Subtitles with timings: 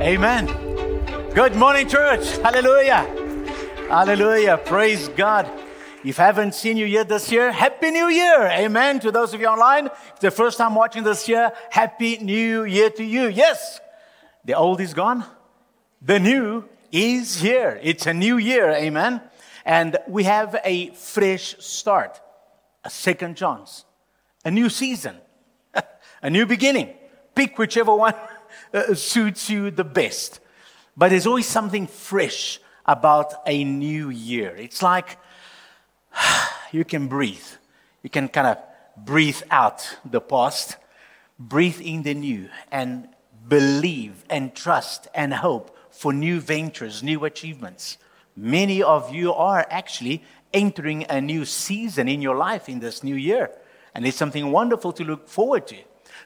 [0.00, 0.46] Amen.
[1.34, 2.38] Good morning, church.
[2.38, 3.04] Hallelujah.
[3.88, 4.56] Hallelujah.
[4.56, 5.50] Praise God.
[6.04, 8.46] If I haven't seen you yet this year, Happy New Year.
[8.46, 9.00] Amen.
[9.00, 12.90] To those of you online, if the first time watching this year, Happy New Year
[12.90, 13.26] to you.
[13.26, 13.80] Yes,
[14.44, 15.24] the old is gone.
[16.00, 17.80] The new is here.
[17.82, 18.70] It's a new year.
[18.70, 19.20] Amen.
[19.64, 22.20] And we have a fresh start,
[22.84, 23.84] a second chance,
[24.44, 25.16] a new season,
[26.22, 26.94] a new beginning.
[27.34, 28.14] Pick whichever one
[28.72, 30.40] uh, suits you the best.
[30.96, 34.56] But there's always something fresh about a new year.
[34.56, 35.18] It's like
[36.72, 37.46] you can breathe.
[38.02, 38.58] You can kind of
[38.96, 40.76] breathe out the past,
[41.38, 43.08] breathe in the new, and
[43.48, 47.98] believe and trust and hope for new ventures, new achievements.
[48.36, 53.16] Many of you are actually entering a new season in your life in this new
[53.16, 53.50] year.
[53.94, 55.76] And it's something wonderful to look forward to.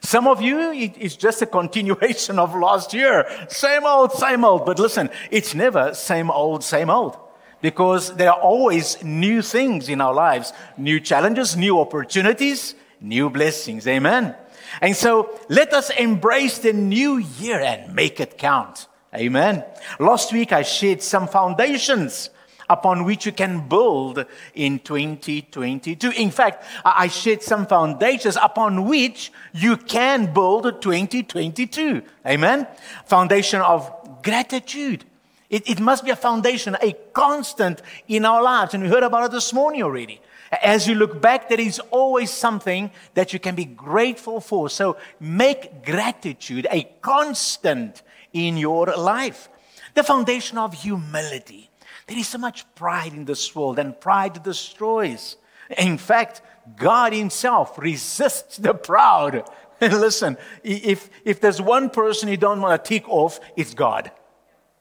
[0.03, 3.25] Some of you, it's just a continuation of last year.
[3.47, 4.65] Same old, same old.
[4.65, 7.17] But listen, it's never same old, same old.
[7.61, 13.87] Because there are always new things in our lives, new challenges, new opportunities, new blessings.
[13.87, 14.35] Amen.
[14.81, 18.87] And so let us embrace the new year and make it count.
[19.15, 19.63] Amen.
[19.99, 22.29] Last week I shared some foundations
[22.73, 26.09] upon which you can build in 2022.
[26.11, 32.01] In fact, I shared some foundations upon which you can build 2022.
[32.25, 32.67] Amen.
[33.05, 35.05] Foundation of gratitude.
[35.49, 38.73] It, it must be a foundation, a constant in our lives.
[38.73, 40.19] And we heard about it this morning already.
[40.63, 44.69] As you look back, there is always something that you can be grateful for.
[44.69, 48.01] So make gratitude a constant
[48.33, 49.49] in your life.
[49.93, 51.69] The foundation of humility.
[52.07, 55.37] There is so much pride in this world, and pride destroys.
[55.77, 56.41] In fact,
[56.75, 59.49] God Himself resists the proud.
[59.79, 64.11] And listen, if, if there's one person you don't want to tick off, it's God.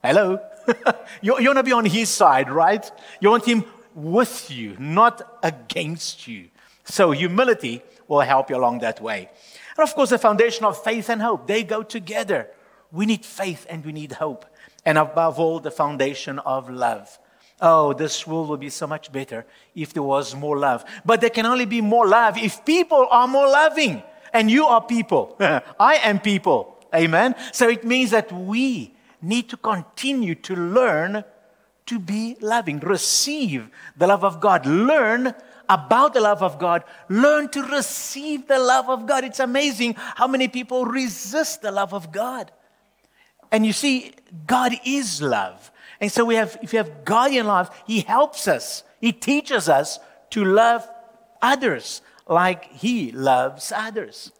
[0.03, 0.41] Hello?
[1.23, 2.91] you, you want to be on His side, right?
[3.21, 3.65] You want Him
[3.95, 6.49] with you, not against you.
[6.85, 9.31] So, humility will help you along that way.
[9.77, 12.49] And of course, the foundation of faith and hope, they go together.
[12.91, 14.45] We need faith and we need hope
[14.85, 17.19] and above all, the foundation of love.
[17.61, 20.85] Oh, this world would be so much better if there was more love.
[21.05, 24.03] But there can only be more love if people are more loving.
[24.33, 25.37] And you are people.
[25.41, 26.79] I am people.
[26.95, 27.37] Amen.
[27.53, 31.25] So it means that we need to continue to learn
[31.87, 35.35] to be loving, receive the love of God, learn
[35.69, 39.25] about the love of God, learn to receive the love of God.
[39.25, 42.51] It's amazing how many people resist the love of God.
[43.53, 44.13] And you see,
[44.47, 45.71] God is love.
[46.01, 48.83] And so we have, if you have God in love, He helps us.
[49.01, 50.89] He teaches us to love
[51.41, 54.33] others like He loves others.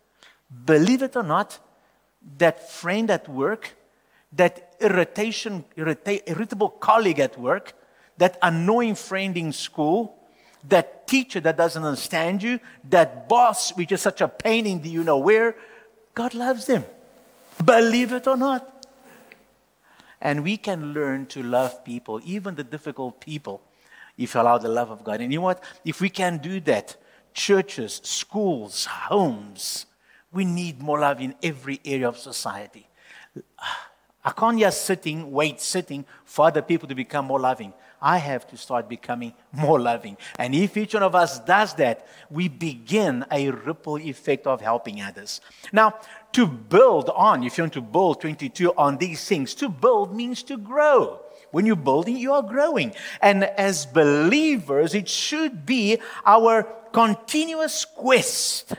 [0.65, 1.59] Believe it or not,
[2.39, 3.77] that friend at work,
[4.33, 7.75] that irritation, irrita- irritable colleague at work,
[8.17, 10.17] that annoying friend in school,
[10.69, 14.89] that teacher that doesn't understand you, that boss which is such a pain in the
[14.89, 15.55] you know where,
[16.15, 16.85] God loves them.
[17.63, 18.72] Believe it or not.
[20.23, 23.61] And we can learn to love people, even the difficult people,
[24.17, 25.21] if you allow the love of God.
[25.21, 25.65] And you know what?
[25.85, 26.97] If we can do that,
[27.35, 29.87] churches, schools, homes,
[30.33, 32.87] we need more love in every area of society.
[34.25, 37.73] I can't just sitting, wait, sitting for other people to become more loving.
[38.03, 40.17] I have to start becoming more loving.
[40.37, 45.01] And if each one of us does that, we begin a ripple effect of helping
[45.01, 45.41] others.
[45.73, 45.95] Now,
[46.33, 50.43] to build on, if you want to build 22 on these things, to build means
[50.45, 51.21] to grow.
[51.53, 52.95] When you're building, you are growing.
[53.21, 58.75] And as believers, it should be our continuous quest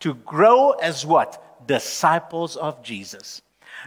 [0.00, 1.66] to grow as what?
[1.66, 3.42] Disciples of Jesus.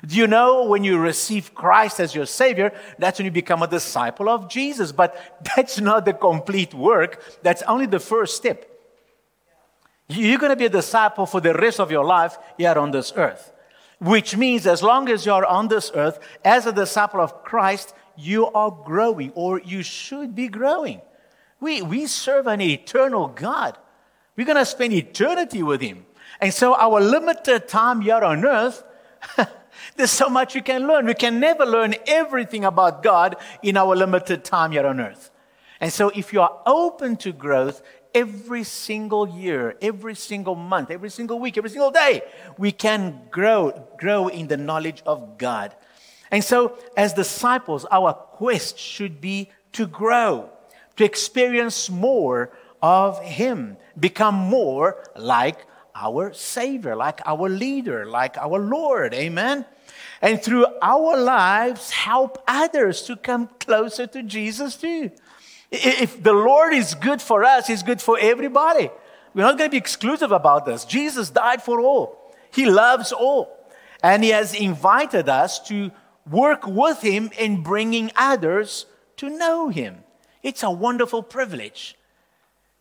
[0.06, 3.68] Do you know when you receive Christ as your Savior, that's when you become a
[3.68, 4.92] disciple of Jesus?
[4.92, 5.18] But
[5.56, 8.70] that's not the complete work, that's only the first step.
[10.10, 13.12] You're going to be a disciple for the rest of your life here on this
[13.16, 13.52] earth.
[14.00, 18.48] Which means, as long as you're on this earth, as a disciple of Christ, you
[18.48, 21.02] are growing, or you should be growing.
[21.60, 23.78] We, we serve an eternal God.
[24.36, 26.06] We're going to spend eternity with Him.
[26.40, 28.84] And so, our limited time here on earth
[29.96, 31.06] There's so much you can learn.
[31.06, 35.32] We can never learn everything about God in our limited time here on earth.
[35.80, 37.84] And so, if you are open to growth
[38.14, 42.22] every single year, every single month, every single week, every single day,
[42.58, 45.76] we can grow, grow in the knowledge of God.
[46.32, 50.50] And so, as disciples, our quest should be to grow,
[50.96, 52.52] to experience more
[52.82, 55.66] of Him, become more like
[56.00, 59.14] our Savior, like our leader, like our Lord.
[59.14, 59.66] Amen.
[60.22, 65.12] And through our lives, help others to come closer to Jesus too.
[65.72, 68.90] If the Lord is good for us, He's good for everybody.
[69.34, 70.86] We're not going to be exclusive about this.
[70.86, 73.54] Jesus died for all, He loves all.
[74.04, 75.92] And He has invited us to
[76.30, 78.86] work with Him in bringing others
[79.18, 80.04] to know Him.
[80.44, 81.98] It's a wonderful privilege.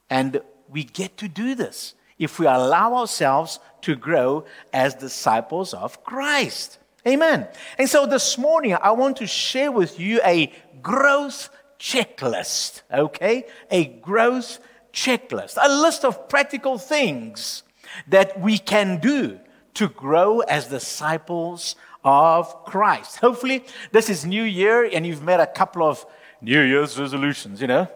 [0.08, 6.02] And we get to do this if we allow ourselves to grow as disciples of
[6.04, 6.78] Christ.
[7.06, 7.46] Amen.
[7.78, 10.52] And so this morning, I want to share with you a
[10.82, 13.46] growth checklist, okay?
[13.70, 14.58] A growth
[14.92, 17.62] checklist, a list of practical things
[18.08, 19.38] that we can do
[19.74, 23.18] to grow as disciples of Christ.
[23.18, 26.04] Hopefully, this is New Year and you've made a couple of
[26.40, 27.88] New Year's resolutions, you know.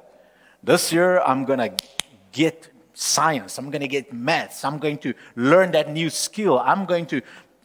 [0.62, 1.84] This year, I'm going to
[2.32, 2.70] get
[3.00, 3.58] science.
[3.58, 4.64] I'm going to get maths.
[4.64, 6.58] I'm going to learn that new skill.
[6.58, 7.22] I'm going to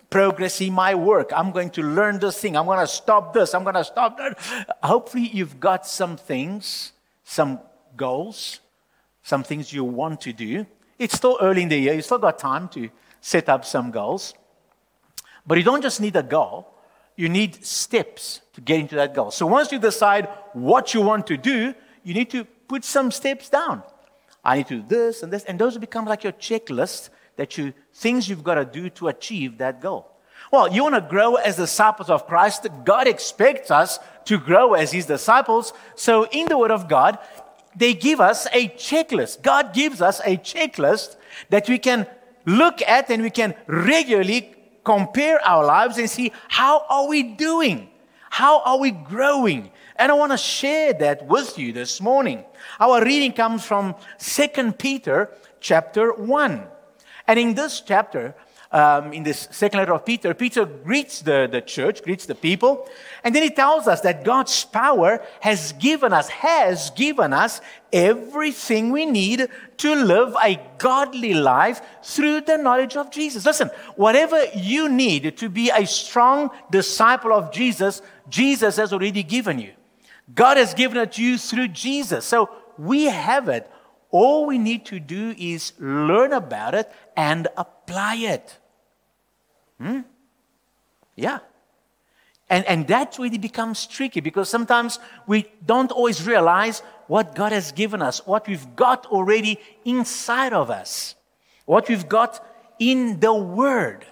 [0.09, 1.31] progress in my work.
[1.35, 2.55] I'm going to learn this thing.
[2.55, 3.53] I'm going to stop this.
[3.53, 4.39] I'm going to stop that.
[4.81, 6.93] Hopefully, you've got some things,
[7.25, 7.59] some
[7.97, 8.61] goals,
[9.23, 10.65] some things you want to do.
[10.97, 11.93] It's still early in the year.
[11.93, 12.89] You've still got time to
[13.19, 14.33] set up some goals.
[15.45, 16.73] But you don't just need a goal,
[17.17, 19.31] you need steps to get into that goal.
[19.31, 21.73] So once you decide what you want to do,
[22.03, 23.83] you need to put some steps down.
[24.45, 27.73] I need to do this and this, and those become like your checklist that you
[27.93, 30.11] things you've got to do to achieve that goal.
[30.51, 32.67] Well, you want to grow as disciples of Christ.
[32.83, 35.73] God expects us to grow as his disciples.
[35.95, 37.17] So in the word of God,
[37.75, 39.41] they give us a checklist.
[39.41, 41.17] God gives us a checklist
[41.49, 42.07] that we can
[42.45, 47.89] look at and we can regularly compare our lives and see how are we doing?
[48.29, 49.71] How are we growing?
[49.97, 52.43] And I want to share that with you this morning.
[52.79, 55.29] Our reading comes from 2 Peter
[55.61, 56.67] chapter 1.
[57.27, 58.35] And in this chapter,
[58.71, 62.89] um, in this second letter of Peter, Peter greets the, the church, greets the people,
[63.23, 67.61] and then he tells us that God's power has given us, has given us
[67.93, 69.47] everything we need
[69.77, 73.45] to live a godly life through the knowledge of Jesus.
[73.45, 79.57] Listen, whatever you need to be a strong disciple of Jesus, Jesus has already given
[79.57, 79.71] you.
[80.33, 82.25] God has given it to you through Jesus.
[82.25, 83.69] So we have it.
[84.11, 88.57] All we need to do is learn about it and apply it.
[89.79, 90.01] Hmm?
[91.15, 91.39] Yeah.
[92.49, 97.71] And, and that really becomes tricky because sometimes we don't always realize what God has
[97.71, 101.15] given us, what we've got already inside of us,
[101.65, 102.45] what we've got
[102.79, 104.05] in the Word.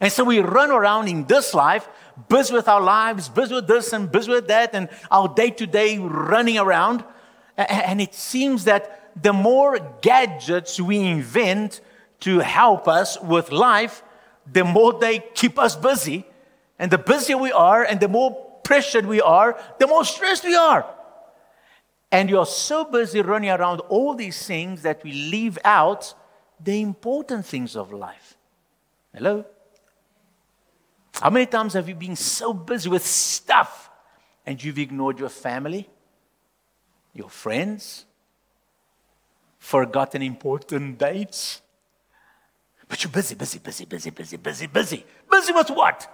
[0.00, 1.88] And so we run around in this life,
[2.28, 5.66] busy with our lives, busy with this and busy with that, and our day to
[5.66, 7.04] day running around.
[7.56, 11.80] And it seems that the more gadgets we invent
[12.20, 14.02] to help us with life,
[14.50, 16.24] the more they keep us busy.
[16.78, 18.32] And the busier we are, and the more
[18.64, 20.86] pressured we are, the more stressed we are.
[22.12, 26.14] And you're so busy running around all these things that we leave out
[26.58, 28.36] the important things of life.
[29.14, 29.44] Hello?
[31.20, 33.90] How many times have you been so busy with stuff
[34.46, 35.88] and you've ignored your family,
[37.12, 38.06] your friends,
[39.58, 41.60] forgotten important dates?
[42.88, 45.06] But you're busy, busy, busy, busy, busy, busy, busy.
[45.30, 46.10] Busy with what?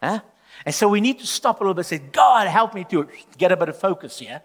[0.00, 0.20] Huh?
[0.64, 3.08] And so we need to stop a little bit and say, God, help me to
[3.36, 4.42] get a bit of focus here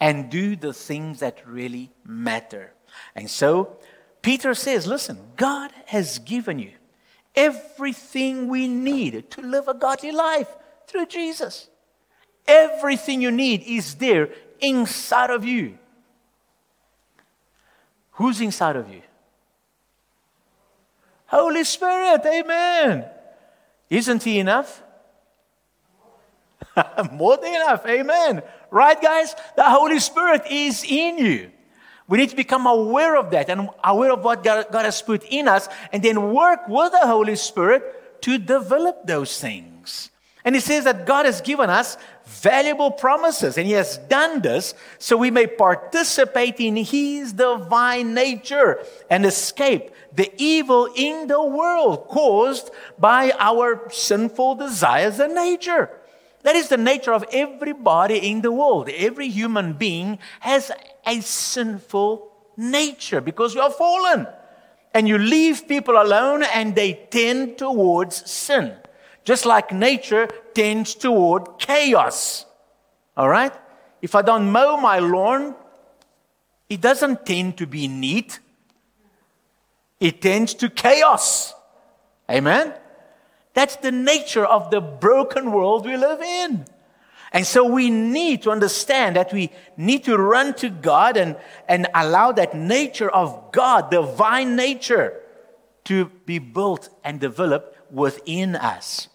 [0.00, 2.72] and do the things that really matter.
[3.14, 3.78] And so
[4.20, 6.72] Peter says, listen, God has given you
[7.34, 10.48] everything we need to live a godly life
[10.86, 11.68] through Jesus.
[12.46, 14.28] Everything you need is there
[14.60, 15.78] inside of you.
[18.12, 19.02] Who's inside of you?
[21.26, 23.06] Holy Spirit, amen.
[23.88, 24.82] Isn't He enough?
[27.12, 28.42] More than enough, amen.
[28.70, 29.34] Right, guys?
[29.56, 31.50] The Holy Spirit is in you.
[32.08, 35.24] We need to become aware of that and aware of what God, God has put
[35.24, 40.10] in us and then work with the Holy Spirit to develop those things.
[40.44, 44.74] And he says that God has given us valuable promises, and He has done this
[44.98, 52.08] so we may participate in His divine nature and escape the evil in the world
[52.08, 55.90] caused by our sinful desires and nature.
[56.42, 58.88] That is the nature of everybody in the world.
[58.88, 60.72] Every human being has
[61.06, 64.26] a sinful nature because you are fallen.
[64.94, 68.76] And you leave people alone and they tend towards sin
[69.24, 72.46] just like nature tends toward chaos.
[73.16, 73.52] All right?
[74.00, 75.54] If I don't mow my lawn,
[76.68, 78.40] it doesn't tend to be neat,
[80.00, 81.54] it tends to chaos.
[82.30, 82.74] Amen?
[83.54, 86.64] That's the nature of the broken world we live in.
[87.32, 91.36] And so we need to understand that we need to run to God and,
[91.66, 95.18] and allow that nature of God, divine nature,
[95.84, 99.08] to be built and developed within us.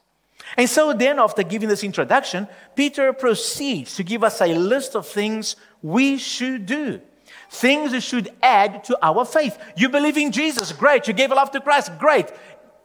[0.55, 5.05] And so then, after giving this introduction, Peter proceeds to give us a list of
[5.05, 7.01] things we should do.
[7.49, 9.57] Things that should add to our faith.
[9.75, 11.07] You believe in Jesus, great.
[11.07, 12.27] You gave a life to Christ, great.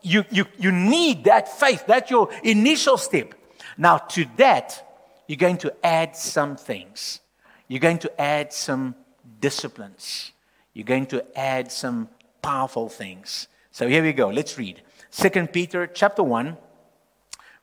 [0.02, 1.84] You, you, you need that faith.
[1.86, 3.34] That's your initial step.
[3.78, 4.91] Now, to that,
[5.26, 7.20] you're going to add some things.
[7.68, 8.94] You're going to add some
[9.40, 10.32] disciplines.
[10.74, 12.08] You're going to add some
[12.40, 13.48] powerful things.
[13.70, 14.28] So here we go.
[14.28, 14.82] Let's read.
[15.12, 16.56] 2 Peter chapter 1,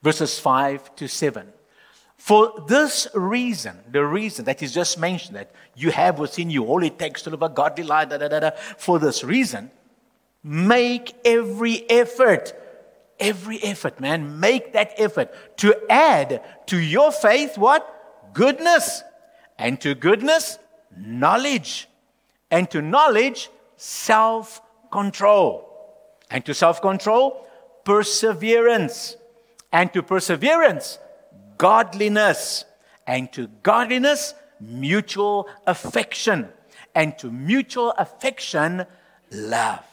[0.01, 1.47] verses 5 to 7.
[2.17, 6.83] For this reason, the reason that is just mentioned, that you have within you all
[6.83, 9.71] it takes to live a godly life, da, da, da, da, for this reason,
[10.43, 12.53] make every effort
[13.19, 14.39] every effort, man.
[14.39, 18.31] Make that effort to add to your faith what?
[18.33, 19.03] Goodness.
[19.57, 20.57] And to goodness,
[20.95, 21.89] knowledge.
[22.49, 24.61] And to knowledge, self
[24.91, 25.65] control.
[26.31, 27.45] And to self control,
[27.83, 29.15] perseverance.
[29.71, 30.99] And to perseverance,
[31.57, 32.65] godliness.
[33.05, 36.49] And to godliness, mutual affection.
[36.95, 38.85] And to mutual affection,
[39.31, 39.88] love.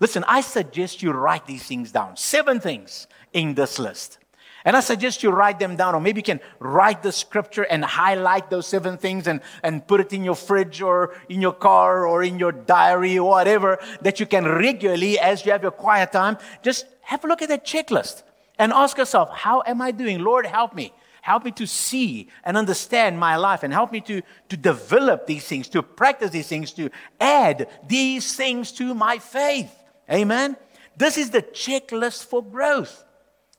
[0.00, 2.16] Listen, I suggest you write these things down.
[2.16, 4.18] Seven things in this list.
[4.66, 7.84] And I suggest you write them down, or maybe you can write the scripture and
[7.84, 12.04] highlight those seven things and, and put it in your fridge or in your car
[12.04, 16.10] or in your diary or whatever that you can regularly, as you have your quiet
[16.10, 18.24] time, just have a look at that checklist
[18.58, 20.18] and ask yourself, How am I doing?
[20.18, 20.92] Lord, help me.
[21.22, 25.44] Help me to see and understand my life and help me to, to develop these
[25.44, 29.72] things, to practice these things, to add these things to my faith.
[30.10, 30.56] Amen.
[30.96, 33.04] This is the checklist for growth.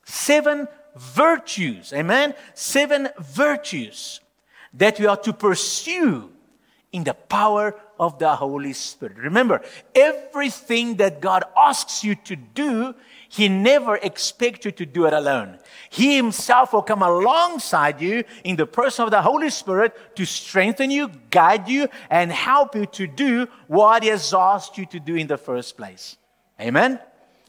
[0.06, 1.94] Seven virtues.
[1.94, 2.34] Amen.
[2.54, 4.22] Seven virtues
[4.74, 6.32] that we are to pursue
[6.92, 9.18] in the power of the Holy Spirit.
[9.18, 9.62] Remember,
[9.94, 12.96] everything that God asks you to do,
[13.27, 15.60] He never expects you to do it alone.
[15.89, 20.89] He Himself will come alongside you in the person of the Holy Spirit to strengthen
[20.89, 25.16] you, guide you, and help you to do what He has asked you to do
[25.16, 26.18] in the first place.
[26.60, 27.00] Amen?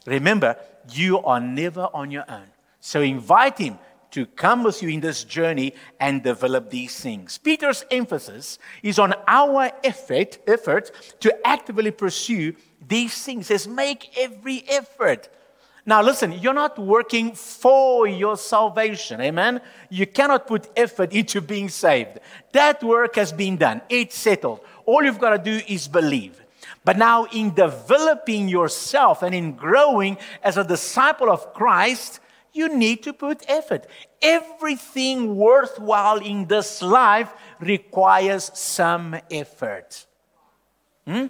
[0.05, 0.55] Remember,
[0.91, 2.47] you are never on your own.
[2.79, 3.79] So invite him
[4.11, 7.37] to come with you in this journey and develop these things.
[7.37, 12.55] Peter's emphasis is on our effort, effort to actively pursue
[12.87, 13.47] these things.
[13.47, 15.29] Says, make every effort.
[15.85, 19.21] Now, listen, you're not working for your salvation.
[19.21, 19.61] Amen?
[19.89, 22.19] You cannot put effort into being saved.
[22.51, 24.61] That work has been done, it's settled.
[24.85, 26.41] All you've got to do is believe.
[26.85, 32.19] But now, in developing yourself and in growing as a disciple of Christ,
[32.53, 33.85] you need to put effort.
[34.21, 40.05] Everything worthwhile in this life requires some effort.
[41.05, 41.27] Hmm?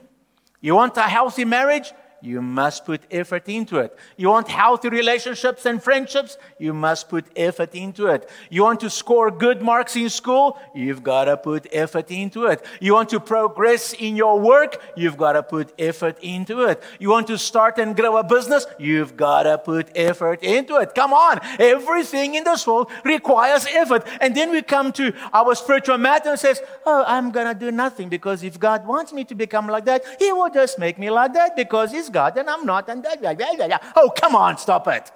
[0.62, 1.92] You want a healthy marriage?
[2.22, 3.96] You must put effort into it.
[4.18, 6.38] You want healthy relationships and friendships?
[6.58, 8.30] You must put effort into it.
[8.50, 10.60] You want to score good marks in school?
[10.76, 12.66] You've got to put effort into it.
[12.82, 14.82] You want to progress in your work?
[14.98, 16.84] You've got to put effort into it.
[17.00, 18.66] You want to start and grow a business?
[18.78, 20.94] You've got to put effort into it.
[20.94, 21.40] Come on.
[21.58, 24.06] Everything in this world requires effort.
[24.20, 27.72] And then we come to our spiritual matter and says, Oh, I'm going to do
[27.72, 31.10] nothing because if God wants me to become like that, He will just make me
[31.10, 32.90] like that because He's God and I'm not.
[32.90, 35.12] And blah, blah, blah, oh, come on, stop it.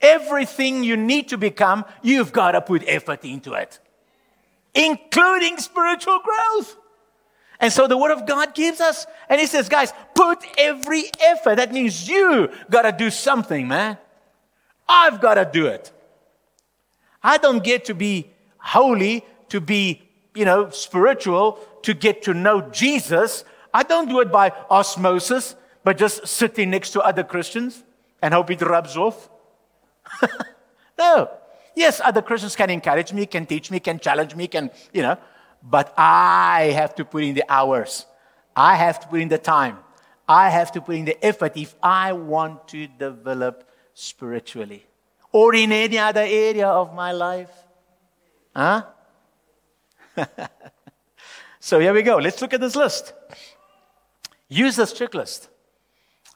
[0.00, 3.78] Everything you need to become, you've got to put effort into it,
[4.74, 6.76] including spiritual growth.
[7.60, 11.56] And so the Word of God gives us, and He says, guys, put every effort.
[11.56, 13.96] That means you got to do something, man.
[14.88, 15.92] I've got to do it.
[17.22, 20.02] I don't get to be holy, to be,
[20.34, 23.44] you know, spiritual, to get to know Jesus.
[23.72, 27.82] I don't do it by osmosis but just sitting next to other Christians
[28.20, 29.28] and hope it rubs off?
[30.98, 31.30] no.
[31.74, 35.16] Yes, other Christians can encourage me, can teach me, can challenge me, can, you know,
[35.62, 38.06] but I have to put in the hours.
[38.54, 39.78] I have to put in the time.
[40.28, 44.86] I have to put in the effort if I want to develop spiritually
[45.32, 47.50] or in any other area of my life.
[48.54, 48.84] Huh?
[51.60, 52.18] so here we go.
[52.18, 53.14] Let's look at this list.
[54.48, 55.48] Use this checklist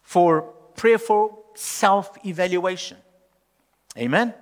[0.07, 0.43] for
[0.77, 2.97] prayerful self evaluation.
[3.99, 4.33] Amen.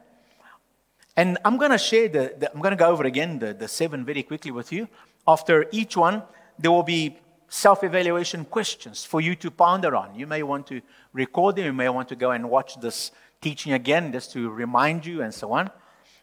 [1.16, 3.66] And I'm going to share the, the I'm going to go over again the, the
[3.66, 4.88] seven very quickly with you.
[5.26, 6.23] After each one,
[6.59, 7.16] there will be
[7.49, 10.14] self evaluation questions for you to ponder on.
[10.14, 10.83] You may want to
[11.14, 15.06] record them, you may want to go and watch this teaching again just to remind
[15.06, 15.71] you and so on.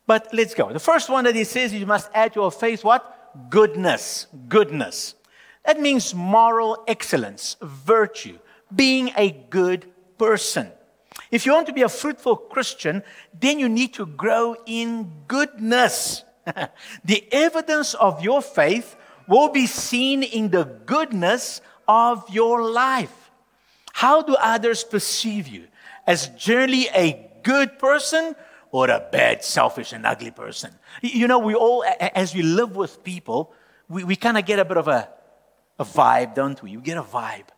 [0.06, 0.72] But let's go.
[0.72, 3.50] The first one that he says you must add to your faith what?
[3.50, 4.28] Goodness.
[4.48, 5.16] Goodness.
[5.66, 8.38] That means moral excellence, virtue,
[8.76, 9.86] being a good
[10.18, 10.72] person.
[11.30, 13.04] If you want to be a fruitful Christian,
[13.40, 16.24] then you need to grow in goodness.
[17.06, 18.96] the evidence of your faith
[19.28, 23.32] will be seen in the goodness of your life.
[23.94, 25.68] How do others perceive you?
[26.08, 28.36] As generally a good person
[28.72, 30.72] or a bad, selfish, and ugly person?
[31.02, 33.54] You know, we all, as we live with people,
[33.88, 35.10] we, we kind of get a bit of a,
[35.78, 36.72] a vibe, don't we?
[36.72, 37.51] You get a vibe.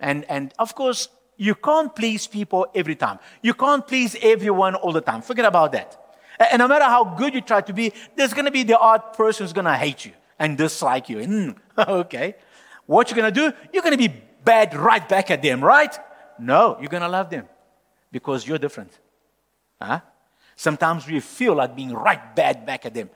[0.00, 3.18] And, and of course, you can't please people every time.
[3.42, 5.22] You can't please everyone all the time.
[5.22, 5.98] Forget about that.
[6.38, 9.14] And no matter how good you try to be, there's going to be the odd
[9.14, 11.18] person who's going to hate you and dislike you.
[11.18, 12.36] Mm, okay.
[12.86, 13.56] What you're going to do?
[13.72, 15.96] You're going to be bad right back at them, right?
[16.38, 17.46] No, you're going to love them
[18.12, 18.92] because you're different.
[19.80, 20.00] Huh?
[20.54, 23.10] Sometimes we feel like being right bad back at them.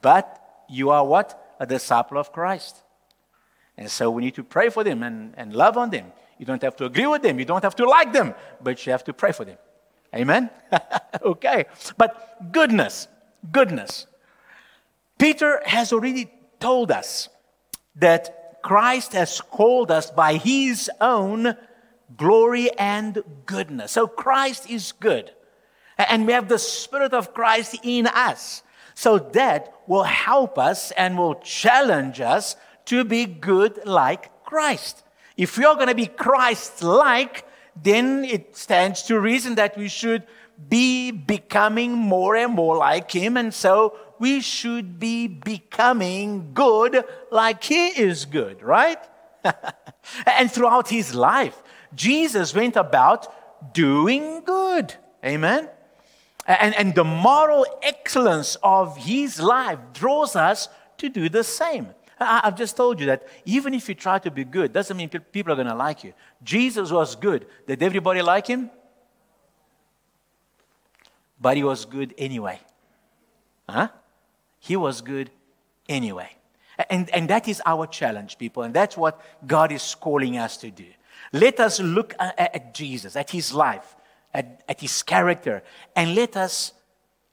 [0.00, 1.56] But you are what?
[1.60, 2.82] A disciple of Christ.
[3.76, 6.12] And so we need to pray for them and, and love on them.
[6.38, 7.38] You don't have to agree with them.
[7.38, 9.58] You don't have to like them, but you have to pray for them.
[10.14, 10.50] Amen?
[11.22, 11.66] okay.
[11.96, 13.08] But goodness,
[13.50, 14.06] goodness.
[15.18, 17.28] Peter has already told us
[17.96, 21.56] that Christ has called us by his own
[22.16, 23.92] glory and goodness.
[23.92, 25.32] So Christ is good.
[25.98, 28.62] And we have the Spirit of Christ in us.
[28.94, 35.02] So that will help us and will challenge us to be good like Christ.
[35.36, 37.46] If we are going to be Christ like,
[37.80, 40.24] then it stands to reason that we should
[40.68, 43.36] be becoming more and more like Him.
[43.36, 48.98] And so we should be becoming good like He is good, right?
[50.26, 51.60] and throughout His life,
[51.94, 54.94] Jesus went about doing good.
[55.24, 55.68] Amen?
[56.46, 60.68] And, and the moral excellence of His life draws us
[60.98, 61.88] to do the same.
[62.18, 65.52] I've just told you that even if you try to be good, doesn't mean people
[65.52, 66.12] are going to like you.
[66.42, 67.46] Jesus was good.
[67.66, 68.70] Did everybody like him?
[71.40, 72.60] But he was good anyway.
[73.68, 73.88] Huh?
[74.60, 75.30] He was good
[75.88, 76.30] anyway.
[76.90, 78.62] And, and that is our challenge, people.
[78.62, 80.86] And that's what God is calling us to do.
[81.32, 83.96] Let us look at, at Jesus, at his life,
[84.32, 85.62] at, at his character,
[85.94, 86.72] and let us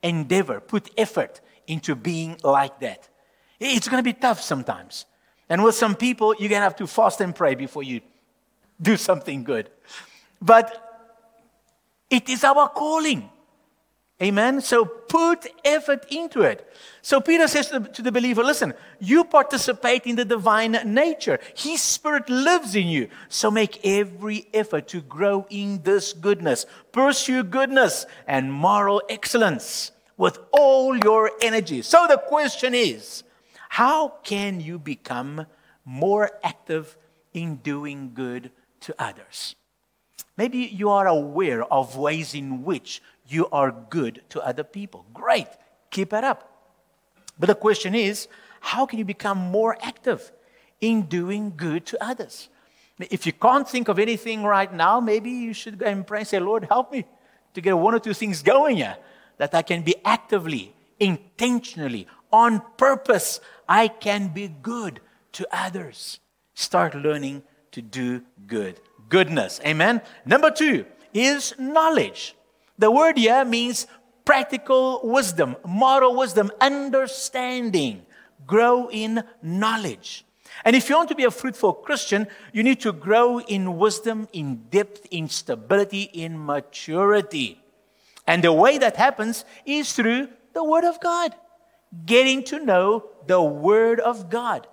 [0.04, 3.08] endeavor, put effort into being like that.
[3.62, 5.06] It's going to be tough sometimes.
[5.48, 8.02] And with some people, you're going to have to fast and pray before you
[8.82, 9.70] do something good.
[10.42, 11.14] But
[12.10, 13.30] it is our calling.
[14.22, 14.62] Amen.
[14.62, 16.68] So put effort into it.
[17.02, 21.40] So Peter says to the, to the, believer, listen, you participate in the divine nature.
[21.56, 23.10] His spirit lives in you.
[23.30, 26.66] So make every effort to grow in this goodness.
[26.92, 31.82] Pursue goodness and moral excellence with all your energy.
[31.82, 33.24] So the question is,
[33.72, 35.46] how can you become
[35.86, 36.98] more active
[37.34, 39.56] in doing good to others?
[40.36, 45.06] Maybe you are aware of ways in which you are good to other people.
[45.14, 45.48] Great,
[45.90, 46.52] keep it up.
[47.40, 48.28] But the question is,
[48.60, 50.34] how can you become more active
[50.82, 52.50] in doing good to others?
[53.00, 56.28] If you can't think of anything right now, maybe you should go and pray and
[56.28, 57.06] say, Lord, help me
[57.54, 58.98] to get one or two things going here
[59.38, 65.00] that I can be actively, intentionally, on purpose, I can be good
[65.34, 66.20] to others.
[66.54, 68.80] Start learning to do good.
[69.10, 69.60] Goodness.
[69.66, 70.02] Amen.
[70.26, 72.36] Number two is knowledge.
[72.78, 73.88] The word here means
[74.26, 78.06] practical wisdom, moral wisdom, understanding.
[78.46, 80.26] Grow in knowledge.
[80.66, 84.28] And if you want to be a fruitful Christian, you need to grow in wisdom,
[84.34, 87.62] in depth, in stability, in maturity.
[88.28, 91.36] And the way that happens is through the Word of God
[92.06, 94.68] getting to know the Word of God.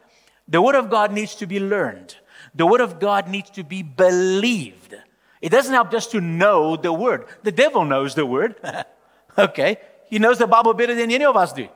[0.47, 2.17] The Word of God needs to be learned,
[2.55, 4.95] the Word of God needs to be believed.
[5.41, 7.27] It doesn't help just to know the Word.
[7.43, 8.57] The devil knows the Word.
[9.39, 9.79] okay?
[10.11, 11.69] He knows the Bible better than any of us do.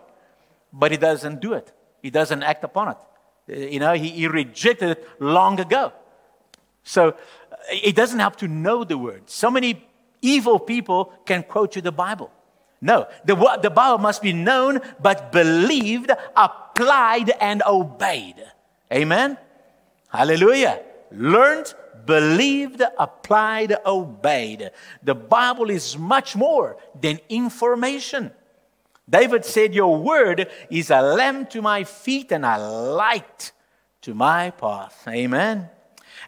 [0.72, 2.96] But he doesn't do it, he doesn't act upon it.
[3.48, 5.92] Uh, you know, he, he rejected it long ago.
[6.83, 9.31] So uh, it doesn't help to know the Word.
[9.31, 9.87] So many
[10.20, 12.31] evil people can quote you the Bible.
[12.84, 18.34] No, the, the Bible must be known, but believed, applied, and obeyed.
[18.92, 19.38] Amen?
[20.08, 20.82] Hallelujah.
[21.12, 21.72] Learned,
[22.04, 24.72] believed, applied, obeyed.
[25.00, 28.32] The Bible is much more than information.
[29.08, 33.52] David said, Your word is a lamp to my feet and a light
[34.00, 35.04] to my path.
[35.06, 35.68] Amen.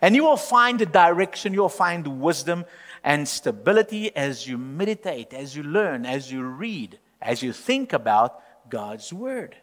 [0.00, 2.64] And you will find the direction, you will find wisdom,
[3.04, 8.40] and stability as you meditate, as you learn, as you read, as you think about
[8.70, 9.54] God's Word.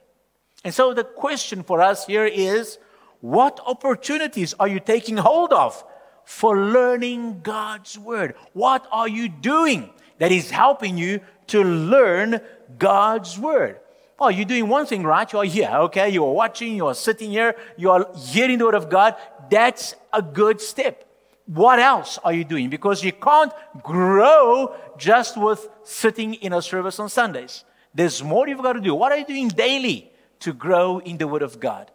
[0.63, 2.77] And so the question for us here is
[3.19, 5.84] what opportunities are you taking hold of
[6.23, 8.36] for learning God's Word?
[8.54, 12.41] What are you doing that is helping you to learn
[12.77, 13.80] God's Word?
[14.19, 15.32] Oh, you're doing one thing right.
[15.34, 16.10] You're here, okay?
[16.10, 19.15] You're watching, you're sitting here, you're hearing the Word of God.
[19.49, 21.11] That's a good step.
[21.54, 22.70] What else are you doing?
[22.70, 23.52] Because you can't
[23.84, 27.66] grow just with sitting in a service on Sundays.
[27.94, 28.96] There's more you've got to do.
[28.96, 30.10] What are you doing daily
[30.40, 31.92] to grow in the Word of God?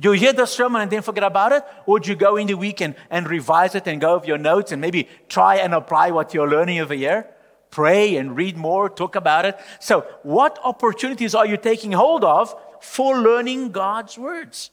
[0.00, 1.62] Do you hear the sermon and then forget about it?
[1.86, 4.38] Or do you go in the week and, and revise it and go over your
[4.38, 7.28] notes and maybe try and apply what you're learning over here?
[7.70, 9.56] Pray and read more, talk about it.
[9.78, 14.70] So, what opportunities are you taking hold of for learning God's words?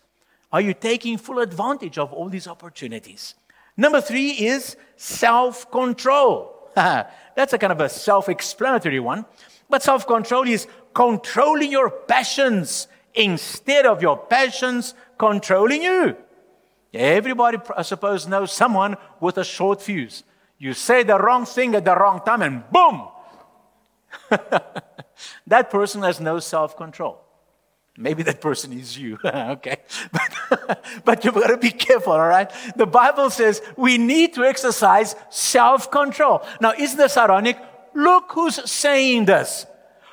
[0.51, 3.35] Are you taking full advantage of all these opportunities?
[3.75, 6.69] Number three is self control.
[6.75, 9.25] That's a kind of a self explanatory one.
[9.69, 16.15] But self control is controlling your passions instead of your passions controlling you.
[16.93, 20.23] Everybody, I suppose, knows someone with a short fuse.
[20.59, 23.07] You say the wrong thing at the wrong time, and boom!
[25.47, 27.22] that person has no self control.
[27.97, 29.77] Maybe that person is you, okay?
[30.11, 32.51] But, but you've got to be careful, all right?
[32.75, 36.45] The Bible says we need to exercise self control.
[36.59, 37.57] Now, isn't this ironic?
[37.93, 39.67] Look who's saying this.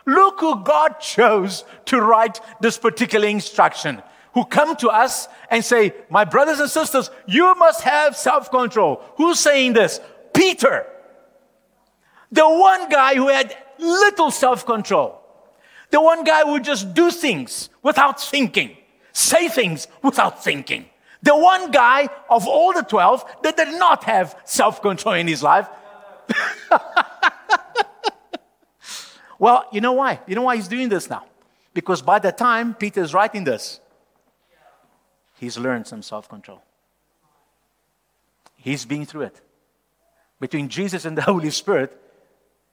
[0.06, 4.02] Look who God chose to write this particular instruction,
[4.34, 9.02] who come to us and say, My brothers and sisters, you must have self control.
[9.16, 10.00] Who's saying this?
[10.34, 10.86] Peter.
[12.32, 15.19] The one guy who had little self control.
[15.90, 18.76] The one guy who just do things without thinking,
[19.12, 20.86] say things without thinking.
[21.22, 25.42] The one guy of all the 12 that did not have self control in his
[25.42, 25.68] life.
[29.40, 30.20] Well, you know why?
[30.26, 31.24] You know why he's doing this now?
[31.72, 33.80] Because by the time Peter is writing this,
[35.38, 36.62] he's learned some self control.
[38.54, 39.40] He's been through it.
[40.38, 41.98] Between Jesus and the Holy Spirit,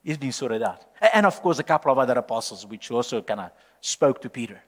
[0.08, 0.86] he's been sorted out.
[1.14, 4.64] And of course, a couple of other apostles, which also kind of spoke to Peter.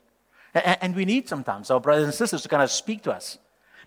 [0.54, 3.38] And we need sometimes our brothers and sisters to kind of speak to us.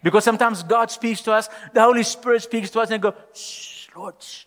[0.02, 3.88] Because sometimes God speaks to us, the Holy Spirit speaks to us, and go, shh,
[3.94, 4.46] Lord, shh,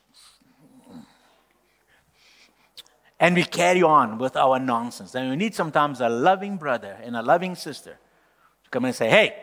[3.20, 5.16] and we carry on with our nonsense.
[5.16, 7.98] And we need sometimes a loving brother and a loving sister
[8.64, 9.36] to come and say, hey,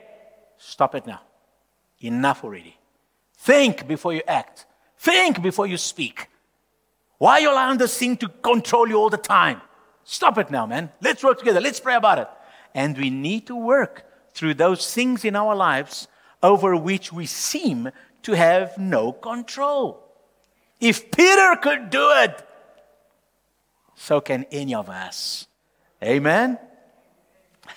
[0.59, 1.20] stop it now.
[2.01, 2.77] Enough already.
[3.38, 4.66] Think before you act.
[4.98, 6.29] Think before you speak.
[7.23, 9.61] Why are you allowing this thing to control you all the time?
[10.03, 10.91] Stop it now, man.
[11.01, 11.61] Let's work together.
[11.61, 12.27] Let's pray about it.
[12.75, 14.05] And we need to work
[14.35, 16.09] through those things in our lives
[16.43, 17.91] over which we seem
[18.25, 20.03] to have no control.
[20.81, 22.45] If Peter could do it,
[23.95, 25.47] so can any of us.
[26.03, 26.59] Amen?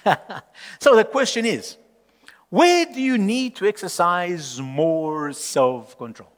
[0.80, 1.78] so the question is
[2.50, 6.35] where do you need to exercise more self control?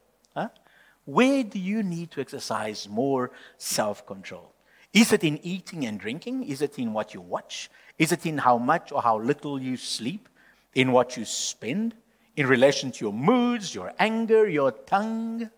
[1.08, 4.52] Where do you need to exercise more self control?
[4.92, 6.44] Is it in eating and drinking?
[6.44, 7.70] Is it in what you watch?
[7.96, 10.28] Is it in how much or how little you sleep?
[10.74, 11.94] In what you spend?
[12.36, 15.48] In relation to your moods, your anger, your tongue?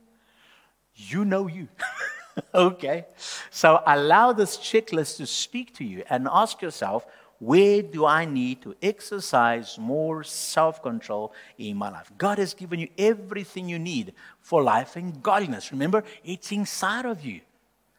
[0.94, 1.66] You know you.
[2.54, 3.06] okay?
[3.50, 7.04] So allow this checklist to speak to you and ask yourself,
[7.40, 12.12] where do I need to exercise more self control in my life?
[12.18, 15.72] God has given you everything you need for life and godliness.
[15.72, 17.40] Remember, it's inside of you.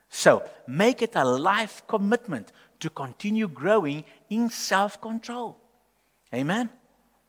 [0.10, 2.52] So make it a life commitment
[2.82, 5.58] to continue growing in self control.
[6.32, 6.70] Amen.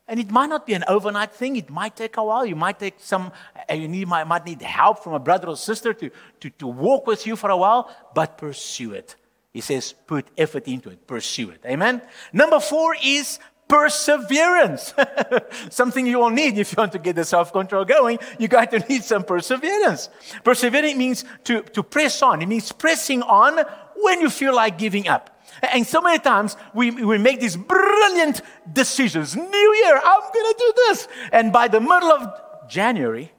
[0.07, 1.55] And it might not be an overnight thing.
[1.55, 2.45] It might take a while.
[2.45, 3.31] You might take some,
[3.73, 7.07] you need, might, might need help from a brother or sister to, to, to walk
[7.07, 9.15] with you for a while, but pursue it.
[9.53, 11.61] He says, put effort into it, pursue it.
[11.65, 12.01] Amen.
[12.33, 14.93] Number four is perseverance.
[15.69, 18.17] Something you will need if you want to get the self control going.
[18.39, 20.09] You got to need some perseverance.
[20.43, 23.63] Persevering means to, to press on, it means pressing on
[23.95, 25.29] when you feel like giving up.
[25.71, 29.35] And so many times we, we make these brilliant decisions.
[29.35, 31.07] New year, I'm going to do this.
[31.31, 33.31] And by the middle of January,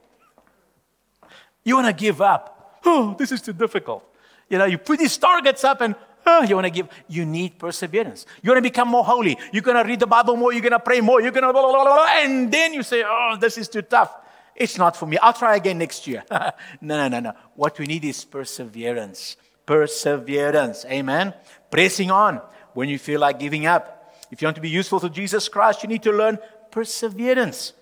[1.63, 2.79] you want to give up.
[2.85, 4.03] Oh, this is too difficult.
[4.49, 7.59] You know, you put these targets up and oh, you want to give, you need
[7.59, 8.25] perseverance.
[8.41, 9.37] You want to become more holy.
[9.51, 10.51] You're going to read the Bible more.
[10.53, 11.21] You're going to pray more.
[11.21, 13.81] You're going to, blah, blah, blah, blah, and then you say, oh, this is too
[13.81, 14.13] tough.
[14.55, 15.17] It's not for me.
[15.17, 16.23] I'll try again next year.
[16.31, 17.33] no, no, no, no.
[17.55, 19.35] What we need is perseverance.
[19.65, 20.85] Perseverance.
[20.85, 21.33] Amen
[21.75, 22.41] pressing on
[22.73, 24.13] when you feel like giving up.
[24.31, 26.39] If you want to be useful to Jesus Christ, you need to learn
[26.71, 27.73] perseverance.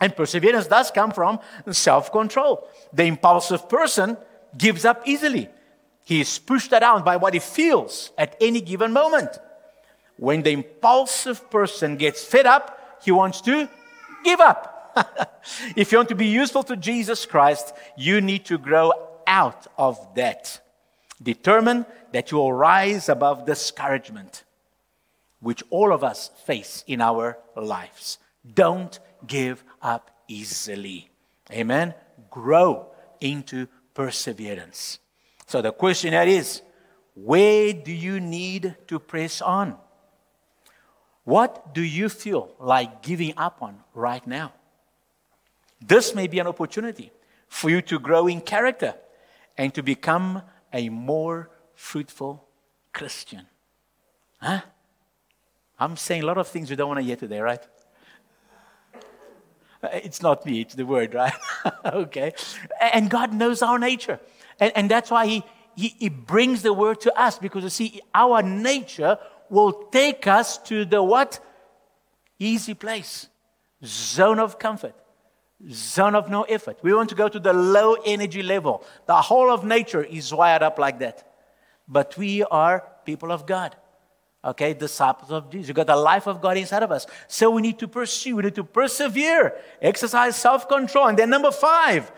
[0.00, 1.38] And perseverance does come from
[1.70, 2.68] self control.
[2.92, 4.16] The impulsive person
[4.58, 5.48] gives up easily.
[6.04, 9.38] He is pushed around by what he feels at any given moment.
[10.16, 13.68] When the impulsive person gets fed up, he wants to
[14.22, 14.70] give up.
[15.76, 18.92] if you want to be useful to Jesus Christ, you need to grow
[19.26, 20.60] out of that.
[21.22, 24.44] Determine that you will rise above discouragement,
[25.40, 28.18] which all of us face in our lives.
[28.52, 31.10] Don't give up easily.
[31.50, 31.94] Amen.
[32.30, 32.88] Grow
[33.20, 34.98] into perseverance.
[35.46, 36.62] So the question here is
[37.14, 39.76] where do you need to press on?
[41.24, 44.52] What do you feel like giving up on right now?
[45.80, 47.12] This may be an opportunity
[47.48, 48.94] for you to grow in character
[49.56, 52.44] and to become a more fruitful
[52.92, 53.46] Christian.
[54.40, 54.62] Huh?
[55.78, 57.62] I'm saying a lot of things you don't want to hear today, right?
[59.82, 61.34] It's not me, it's the word, right?
[61.84, 62.32] okay.
[62.80, 64.18] And God knows our nature.
[64.60, 65.44] And, and that's why he,
[65.76, 69.18] he, he brings the word to us because you see, our nature
[69.50, 71.40] will take us to the what?
[72.38, 73.28] Easy place,
[73.84, 74.94] zone of comfort
[75.70, 76.78] zone of no effort.
[76.82, 78.84] We want to go to the low energy level.
[79.06, 81.26] The whole of nature is wired up like that.
[81.86, 83.76] But we are people of God.
[84.44, 85.68] Okay, disciples of Jesus.
[85.68, 87.06] We've got the life of God inside of us.
[87.28, 91.06] So we need to pursue, we need to persevere, exercise self control.
[91.06, 92.12] And then, number five,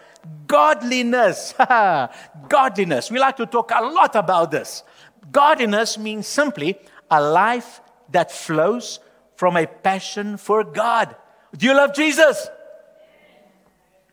[0.46, 1.54] godliness.
[2.48, 3.10] godliness.
[3.10, 4.82] We like to talk a lot about this.
[5.30, 6.78] Godliness means simply
[7.10, 9.00] a life that flows
[9.36, 11.14] from a passion for God.
[11.56, 12.48] Do you love Jesus?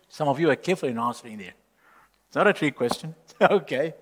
[0.10, 1.54] Some of you are careful in answering there.
[2.28, 3.16] It's not a trick question.
[3.42, 3.94] okay.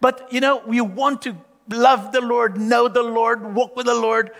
[0.00, 1.36] But, you know, we want to
[1.68, 4.30] love the Lord, know the Lord, walk with the Lord.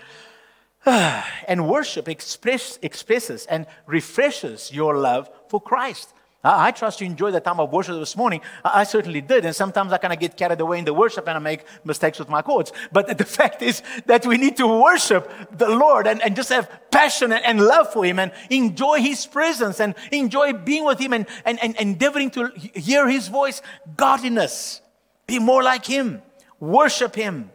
[0.85, 6.13] and worship express, expresses and refreshes your love for Christ.
[6.43, 8.41] I trust you enjoyed the time of worship this morning.
[8.65, 9.45] I certainly did.
[9.45, 12.17] And sometimes I kind of get carried away in the worship and I make mistakes
[12.17, 12.73] with my chords.
[12.91, 16.69] But the fact is that we need to worship the Lord and, and just have
[16.89, 21.27] passion and, love for Him and enjoy His presence and enjoy being with Him and,
[21.45, 23.61] and, and endeavoring to hear His voice.
[23.95, 24.81] Godliness.
[25.27, 26.23] Be more like Him.
[26.59, 27.51] Worship Him.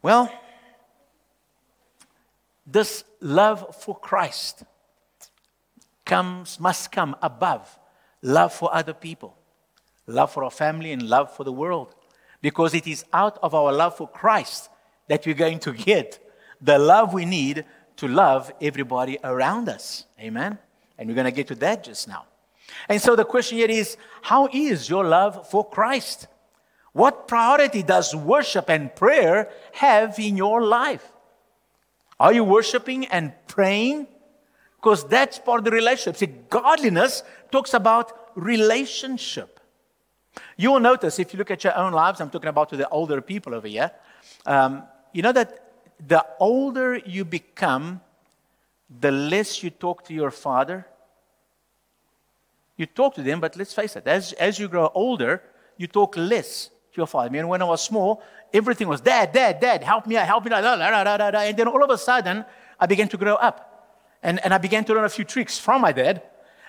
[0.00, 0.32] Well,
[2.66, 4.64] this love for Christ
[6.08, 7.78] comes, must come above
[8.22, 9.36] love for other people,
[10.06, 11.94] love for our family, and love for the world.
[12.40, 14.70] Because it is out of our love for Christ
[15.08, 16.18] that we're going to get
[16.60, 17.64] the love we need
[17.96, 20.04] to love everybody around us.
[20.20, 20.58] Amen?
[20.98, 22.26] And we're going to get to that just now.
[22.88, 26.26] And so the question here is how is your love for Christ?
[26.92, 31.12] What priority does worship and prayer have in your life?
[32.20, 34.08] Are you worshiping and praying
[34.80, 36.16] because that's part of the relationship.
[36.16, 39.58] See, godliness talks about relationship.
[40.56, 42.88] You will notice if you look at your own lives, I'm talking about to the
[42.88, 43.90] older people over here,
[44.46, 45.64] um, you know that
[46.06, 48.00] the older you become,
[49.00, 50.86] the less you talk to your father.
[52.76, 55.42] You talk to them, but let's face it, as, as you grow older,
[55.76, 57.26] you talk less to your father.
[57.26, 58.22] I mean, when I was small,
[58.54, 61.90] everything was dad, dad, dad, help me out, help me out, and then all of
[61.90, 62.44] a sudden,
[62.78, 63.77] I began to grow up.
[64.22, 66.22] And, and I began to learn a few tricks from my dad.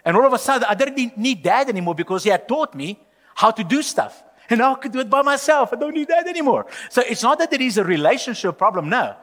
[0.06, 3.00] And all of a sudden, I didn't need dad anymore because he had taught me
[3.36, 4.24] how to do stuff.
[4.52, 5.72] And now I could do it by myself.
[5.74, 6.66] I don't need dad anymore.
[6.90, 8.90] So it's not that there is a relationship problem.
[8.90, 9.16] No.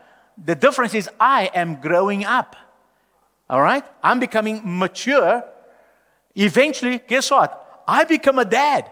[0.44, 2.54] The difference is I am growing up.
[3.50, 3.82] All right?
[4.04, 5.42] I'm becoming mature.
[6.36, 7.82] Eventually, guess what?
[7.88, 8.88] I become a dad.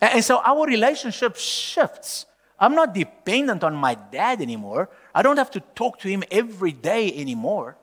[0.00, 2.24] And so our relationship shifts.
[2.58, 4.88] I'm not dependent on my dad anymore.
[5.14, 7.76] I don't have to talk to him every day anymore.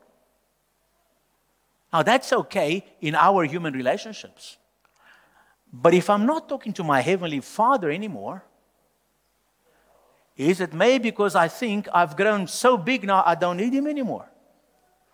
[1.91, 4.57] Now, that's okay in our human relationships.
[5.71, 8.43] But if I'm not talking to my Heavenly Father anymore,
[10.35, 13.87] is it maybe because I think I've grown so big now I don't need Him
[13.87, 14.29] anymore?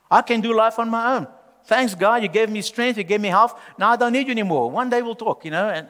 [0.10, 1.28] I can do life on my own.
[1.66, 3.60] Thanks God, you gave me strength, you gave me health.
[3.78, 4.70] Now I don't need you anymore.
[4.70, 5.68] One day we'll talk, you know.
[5.68, 5.88] And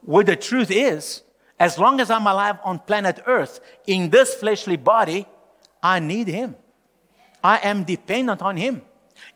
[0.00, 1.22] what the truth is,
[1.58, 5.26] as long as I'm alive on planet Earth in this fleshly body,
[5.82, 6.56] I need Him.
[7.42, 8.82] I am dependent on Him.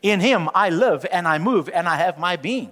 [0.01, 2.71] In Him, I live and I move and I have my being.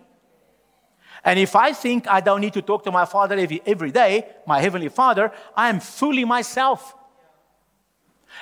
[1.23, 4.27] And if I think I don't need to talk to my Father every, every day,
[4.47, 6.95] my Heavenly Father, I am fooling myself.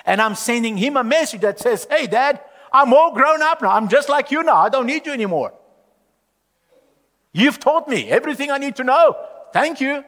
[0.06, 2.40] And I'm sending Him a message that says, Hey, Dad,
[2.72, 3.72] I'm all grown up now.
[3.72, 4.58] I'm just like you now.
[4.58, 5.54] I don't need you anymore.
[7.34, 9.16] You've taught me everything I need to know.
[9.54, 10.04] Thank you.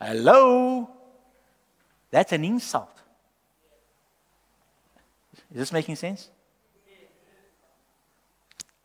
[0.00, 0.90] Hello.
[2.10, 2.90] That's an insult.
[5.50, 6.30] Is this making sense?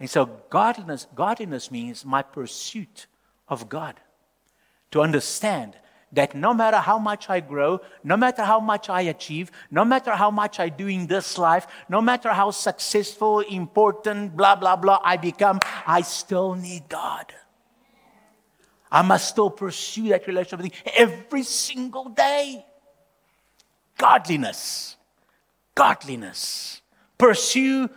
[0.04, 3.08] And so godliness, godliness means my pursuit
[3.48, 4.02] of God.
[4.92, 5.78] To understand
[6.12, 10.12] that no matter how much I grow, no matter how much I achieve, no matter
[10.12, 15.00] how much I do in this life, no matter how successful, important, blah, blah, blah
[15.06, 17.34] I become, I still need God.
[18.92, 22.66] I must still pursue that relationship with Him every single day.
[23.98, 24.98] Godliness.
[25.74, 26.82] Godliness.
[27.18, 27.90] Pursue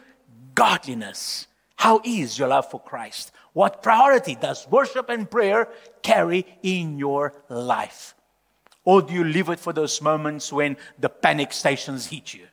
[0.55, 1.49] godliness.
[1.77, 3.33] How is your love for Christ?
[3.53, 5.69] What priority does worship and prayer
[6.03, 8.15] carry in your life?
[8.85, 12.47] Or do you leave it for those moments when the panic stations hit you?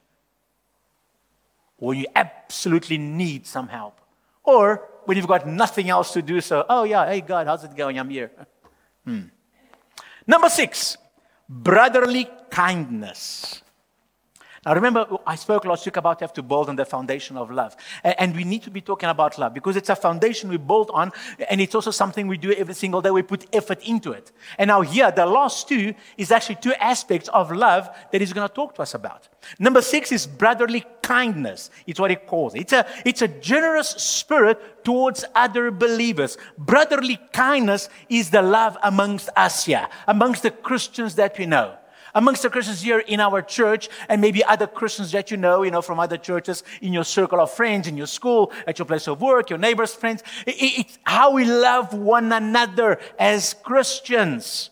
[1.77, 3.99] Or you absolutely need some help?
[4.43, 7.75] Or when you've got nothing else to do, so, oh yeah, hey God, how's it
[7.75, 7.97] going?
[7.97, 8.31] I'm here.
[9.05, 9.23] Hmm.
[10.27, 10.97] Number six,
[11.49, 13.62] brotherly kindness.
[14.65, 17.75] Now, remember, I spoke last week about have to build on the foundation of love.
[18.03, 21.11] And we need to be talking about love because it's a foundation we build on,
[21.49, 23.11] and it's also something we do every single day.
[23.11, 24.31] We put effort into it.
[24.57, 28.47] And now, here, the last two is actually two aspects of love that he's going
[28.47, 29.27] to talk to us about.
[29.59, 31.69] Number six is brotherly kindness.
[31.85, 32.61] It's what he calls it.
[32.61, 36.37] It's a, it's a generous spirit towards other believers.
[36.57, 41.75] Brotherly kindness is the love amongst us here, amongst the Christians that we know
[42.15, 45.71] amongst the Christians here in our church and maybe other Christians that you know, you
[45.71, 49.07] know, from other churches in your circle of friends, in your school, at your place
[49.07, 50.23] of work, your neighbors' friends.
[50.45, 54.69] It's how we love one another as Christians.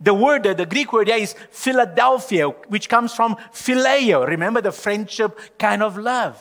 [0.00, 4.26] The word, the Greek word there is Philadelphia, which comes from phileo.
[4.26, 6.40] Remember the friendship kind of love.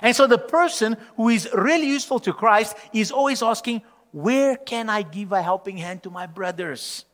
[0.00, 4.88] And so the person who is really useful to Christ is always asking, where can
[4.88, 7.04] I give a helping hand to my brothers?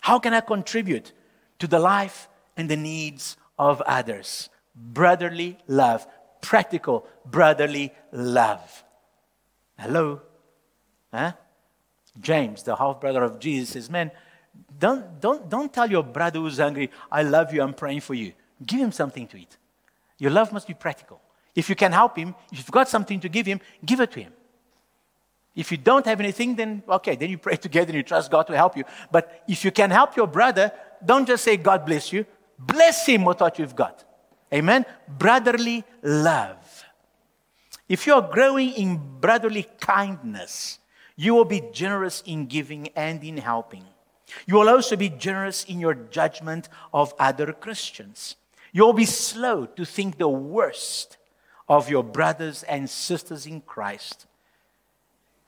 [0.00, 1.12] How can I contribute
[1.58, 4.48] to the life and the needs of others?
[4.74, 6.06] Brotherly love,
[6.40, 8.84] practical brotherly love.
[9.78, 10.22] Hello?
[11.12, 11.32] Huh?
[12.20, 14.10] James, the half brother of Jesus, says, Man,
[14.78, 18.32] don't, don't, don't tell your brother who's hungry, I love you, I'm praying for you.
[18.64, 19.56] Give him something to eat.
[20.18, 21.20] Your love must be practical.
[21.54, 24.20] If you can help him, if you've got something to give him, give it to
[24.20, 24.32] him.
[25.58, 28.46] If you don't have anything, then okay, then you pray together and you trust God
[28.46, 28.84] to help you.
[29.10, 30.70] But if you can help your brother,
[31.04, 32.24] don't just say, God bless you.
[32.60, 34.04] Bless him with what you've got.
[34.54, 34.86] Amen?
[35.08, 36.84] Brotherly love.
[37.88, 40.78] If you are growing in brotherly kindness,
[41.16, 43.84] you will be generous in giving and in helping.
[44.46, 48.36] You will also be generous in your judgment of other Christians.
[48.70, 51.16] You will be slow to think the worst
[51.68, 54.27] of your brothers and sisters in Christ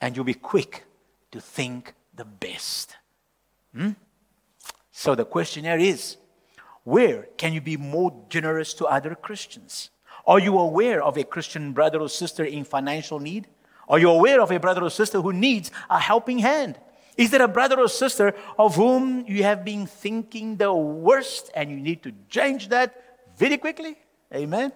[0.00, 0.84] and you'll be quick
[1.32, 2.96] to think the best.
[3.74, 3.90] Hmm?
[4.90, 6.16] So the questionnaire is
[6.84, 9.90] where can you be more generous to other Christians?
[10.26, 13.48] Are you aware of a Christian brother or sister in financial need?
[13.88, 16.78] Are you aware of a brother or sister who needs a helping hand?
[17.16, 21.70] Is there a brother or sister of whom you have been thinking the worst and
[21.70, 22.94] you need to change that
[23.36, 23.96] very quickly?
[24.34, 24.72] Amen.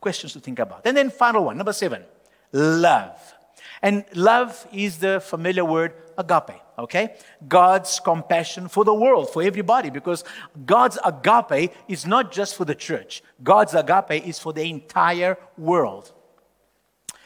[0.00, 0.82] Questions to think about.
[0.86, 2.04] And then, final one, number seven
[2.52, 3.34] love.
[3.82, 7.16] And love is the familiar word agape, okay?
[7.48, 10.24] God's compassion for the world, for everybody, because
[10.64, 13.22] God's agape is not just for the church.
[13.42, 16.12] God's agape is for the entire world.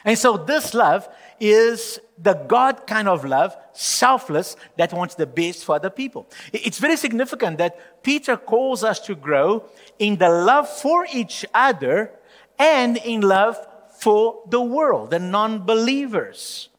[0.03, 1.07] And so this love
[1.39, 6.29] is the God kind of love, selfless, that wants the best for other people.
[6.53, 9.65] It's very significant that Peter calls us to grow
[9.99, 12.11] in the love for each other
[12.57, 13.57] and in love
[13.97, 16.69] for the world, the non believers.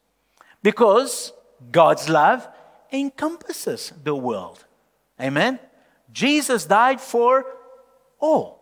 [0.63, 1.33] Because
[1.71, 2.49] God's love
[2.93, 4.65] encompasses the world.
[5.21, 5.59] Amen?
[6.13, 7.45] Jesus died for
[8.21, 8.59] all.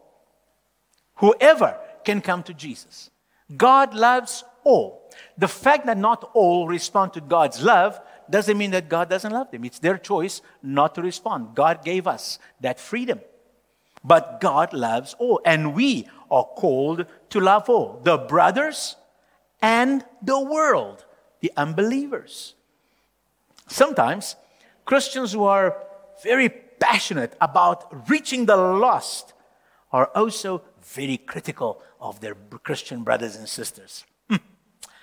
[1.16, 3.11] Whoever can come to Jesus.
[3.57, 5.09] God loves all.
[5.38, 9.51] The fact that not all respond to God's love doesn't mean that God doesn't love
[9.51, 9.64] them.
[9.64, 11.55] It's their choice not to respond.
[11.55, 13.21] God gave us that freedom.
[14.07, 15.40] But God loves all.
[15.45, 18.96] And we are called to love all the brothers
[19.61, 21.04] and the world,
[21.40, 22.54] the unbelievers.
[23.67, 24.37] Sometimes
[24.85, 25.77] Christians who are
[26.23, 29.33] very passionate about reaching the lost
[29.92, 34.04] are also very critical of their Christian brothers and sisters.
[34.31, 34.37] Hmm.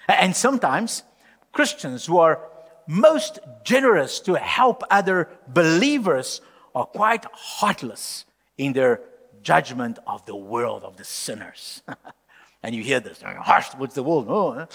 [0.07, 1.03] And sometimes
[1.51, 2.39] Christians who are
[2.87, 6.41] most generous to help other believers
[6.73, 8.25] are quite heartless
[8.65, 9.01] in their
[9.41, 11.81] judgment of the world, of the sinners.
[12.63, 14.27] and you hear this, harsh towards the world.
[14.29, 14.67] Oh,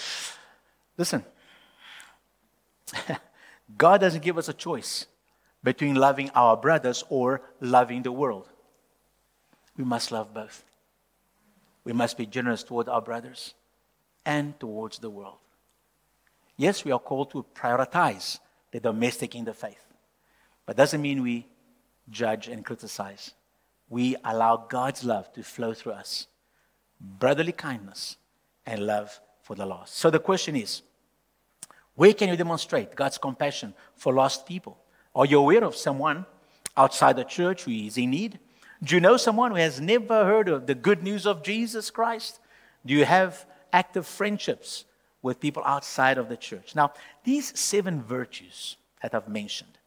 [0.97, 1.23] listen,
[3.77, 5.07] God doesn't give us a choice
[5.63, 8.47] between loving our brothers or loving the world.
[9.77, 10.63] We must love both.
[11.83, 13.53] We must be generous toward our brothers
[14.25, 15.37] and towards the world.
[16.57, 18.39] Yes, we are called to prioritize
[18.71, 19.83] the domestic in the faith,
[20.65, 21.47] but doesn't mean we
[22.09, 23.33] judge and criticize.
[23.89, 26.27] We allow God's love to flow through us,
[26.99, 28.17] brotherly kindness
[28.65, 29.95] and love for the lost.
[29.95, 30.83] So the question is,
[31.95, 34.77] where can you demonstrate God's compassion for lost people?
[35.15, 36.25] Are you aware of someone
[36.77, 38.39] outside the church who is in need?
[38.83, 42.39] Do you know someone who has never heard of the good news of Jesus Christ?
[42.85, 44.85] Do you have active friendships
[45.21, 46.75] with people outside of the church?
[46.75, 49.78] Now, these seven virtues that I've mentioned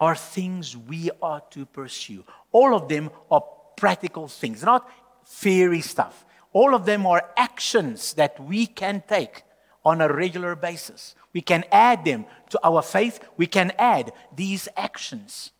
[0.00, 2.24] are things we ought to pursue.
[2.52, 3.44] All of them are
[3.76, 4.88] practical things, not
[5.24, 6.24] fairy stuff.
[6.52, 9.42] All of them are actions that we can take
[9.84, 11.14] on a regular basis.
[11.32, 13.20] We can add them to our faith.
[13.36, 15.50] We can add these actions,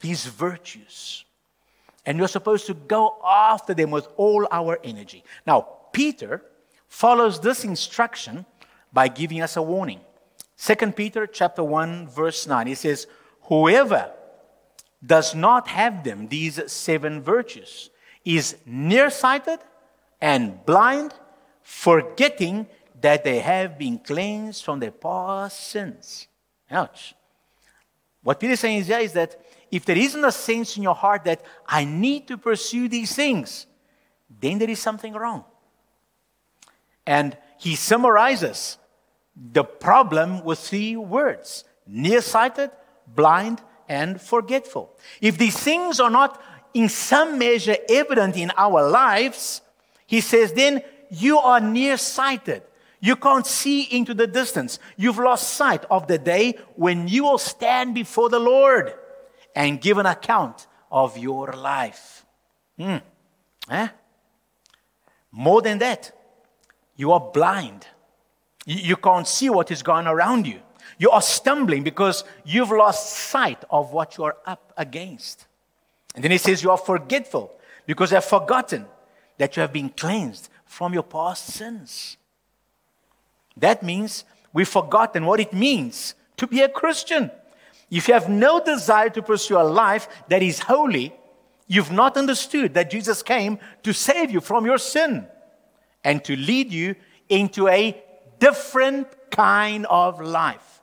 [0.00, 1.24] these virtues.
[2.04, 5.24] And we're supposed to go after them with all our energy.
[5.46, 6.42] Now, Peter
[6.88, 8.46] follows this instruction
[8.92, 10.00] by giving us a warning.
[10.58, 13.06] 2 Peter chapter 1 verse 9 he says
[13.48, 14.12] whoever
[15.04, 17.90] does not have them these seven virtues
[18.24, 19.58] is nearsighted
[20.20, 21.14] and blind
[21.62, 22.66] forgetting
[23.00, 26.26] that they have been cleansed from their past sins.
[26.70, 27.14] Ouch.
[28.22, 29.40] What Peter is saying is that
[29.70, 33.66] if there isn't a sense in your heart that I need to pursue these things,
[34.40, 35.44] then there is something wrong.
[37.06, 38.78] And he summarizes
[39.34, 42.70] the problem with three words nearsighted,
[43.14, 44.94] blind, and forgetful.
[45.20, 46.40] If these things are not
[46.74, 49.62] in some measure evident in our lives,
[50.06, 52.62] he says, then you are nearsighted.
[53.00, 54.78] You can't see into the distance.
[54.96, 58.92] You've lost sight of the day when you will stand before the Lord
[59.54, 62.24] and give an account of your life.
[62.78, 62.96] Hmm.
[63.70, 63.88] Eh?
[65.30, 66.12] More than that,
[66.96, 67.86] you are blind.
[68.66, 70.60] You can't see what is going around you.
[70.98, 75.46] You are stumbling because you've lost sight of what you are up against.
[76.14, 77.52] And then he says you are forgetful
[77.86, 78.86] because you have forgotten
[79.38, 82.16] that you have been cleansed from your past sins.
[83.56, 87.30] That means we've forgotten what it means to be a Christian.
[87.90, 91.14] If you have no desire to pursue a life that is holy,
[91.66, 95.26] you've not understood that Jesus came to save you from your sin
[96.04, 96.96] and to lead you
[97.28, 98.02] into a
[98.38, 100.77] different kind of life.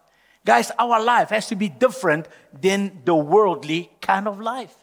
[0.45, 2.27] Guys, our life has to be different
[2.61, 4.75] than the worldly kind of life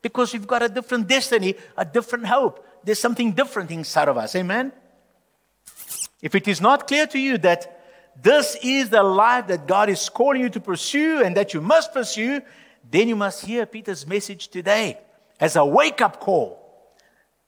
[0.00, 2.66] because we've got a different destiny, a different hope.
[2.82, 4.34] There's something different inside of us.
[4.34, 4.72] Amen?
[6.22, 7.80] If it is not clear to you that
[8.20, 11.92] this is the life that God is calling you to pursue and that you must
[11.92, 12.40] pursue,
[12.90, 14.98] then you must hear Peter's message today
[15.38, 16.58] as a wake up call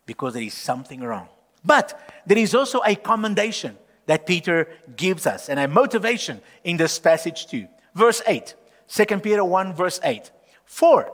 [0.05, 1.29] because there is something wrong.
[1.65, 6.99] But there is also a commendation that Peter gives us and a motivation in this
[6.99, 7.67] passage too.
[7.95, 8.55] Verse 8,
[8.89, 10.31] 2 Peter 1, verse 8.
[10.65, 11.13] For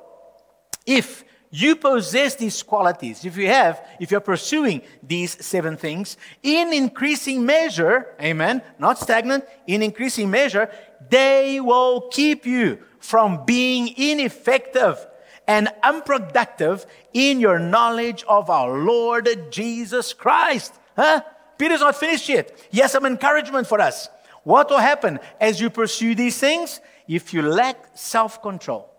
[0.87, 6.73] if you possess these qualities, if you have, if you're pursuing these seven things in
[6.73, 10.71] increasing measure, amen, not stagnant, in increasing measure,
[11.09, 15.07] they will keep you from being ineffective
[15.47, 16.85] and unproductive
[17.15, 20.75] in your knowledge of our Lord Jesus Christ.
[20.95, 21.23] Huh?
[21.59, 22.57] Peter's not finished yet.
[22.71, 24.09] He has some encouragement for us.
[24.45, 26.81] What will happen as you pursue these things?
[27.07, 28.91] If you lack self control,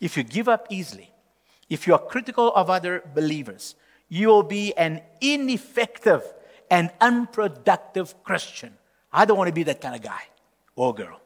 [0.00, 1.10] if you give up easily,
[1.68, 3.74] if you are critical of other believers,
[4.08, 6.22] you will be an ineffective
[6.70, 8.76] and unproductive Christian.
[9.12, 10.22] I don't want to be that kind of guy
[10.76, 11.20] or girl.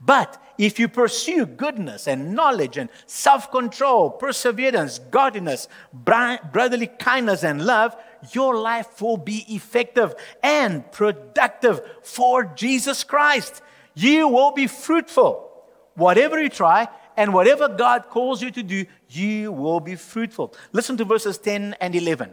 [0.00, 7.64] But if you pursue goodness and knowledge and self control, perseverance, godliness, brotherly kindness, and
[7.64, 7.96] love,
[8.32, 13.62] your life will be effective and productive for Jesus Christ.
[13.94, 15.50] You will be fruitful.
[15.94, 20.54] Whatever you try, and whatever God calls you to do, you will be fruitful.
[20.72, 22.32] Listen to verses 10 and 11.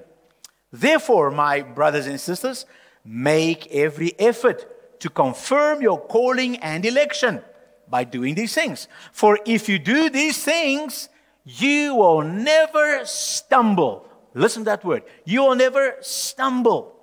[0.71, 2.65] Therefore, my brothers and sisters,
[3.03, 7.41] make every effort to confirm your calling and election
[7.89, 8.87] by doing these things.
[9.11, 11.09] For if you do these things,
[11.43, 14.07] you will never stumble.
[14.33, 15.03] Listen to that word.
[15.25, 16.95] You will never stumble.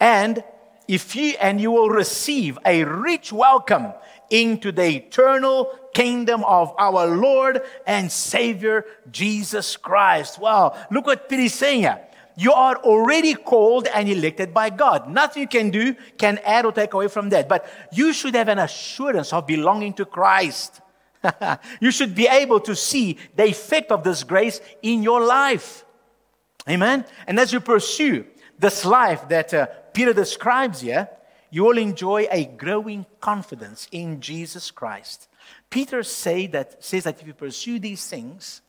[0.00, 0.42] And
[0.88, 3.92] if you and you will receive a rich welcome
[4.30, 10.38] into the eternal kingdom of our Lord and Savior Jesus Christ.
[10.38, 12.00] Wow, look what Peter is saying here.
[12.36, 15.10] You are already called and elected by God.
[15.10, 17.48] Nothing you can do can add or take away from that.
[17.48, 20.80] But you should have an assurance of belonging to Christ.
[21.80, 25.84] you should be able to see the effect of this grace in your life.
[26.68, 27.04] Amen.
[27.26, 28.26] And as you pursue
[28.58, 31.08] this life that uh, Peter describes here,
[31.50, 35.28] you will enjoy a growing confidence in Jesus Christ.
[35.70, 38.60] Peter say that, says that if you pursue these things,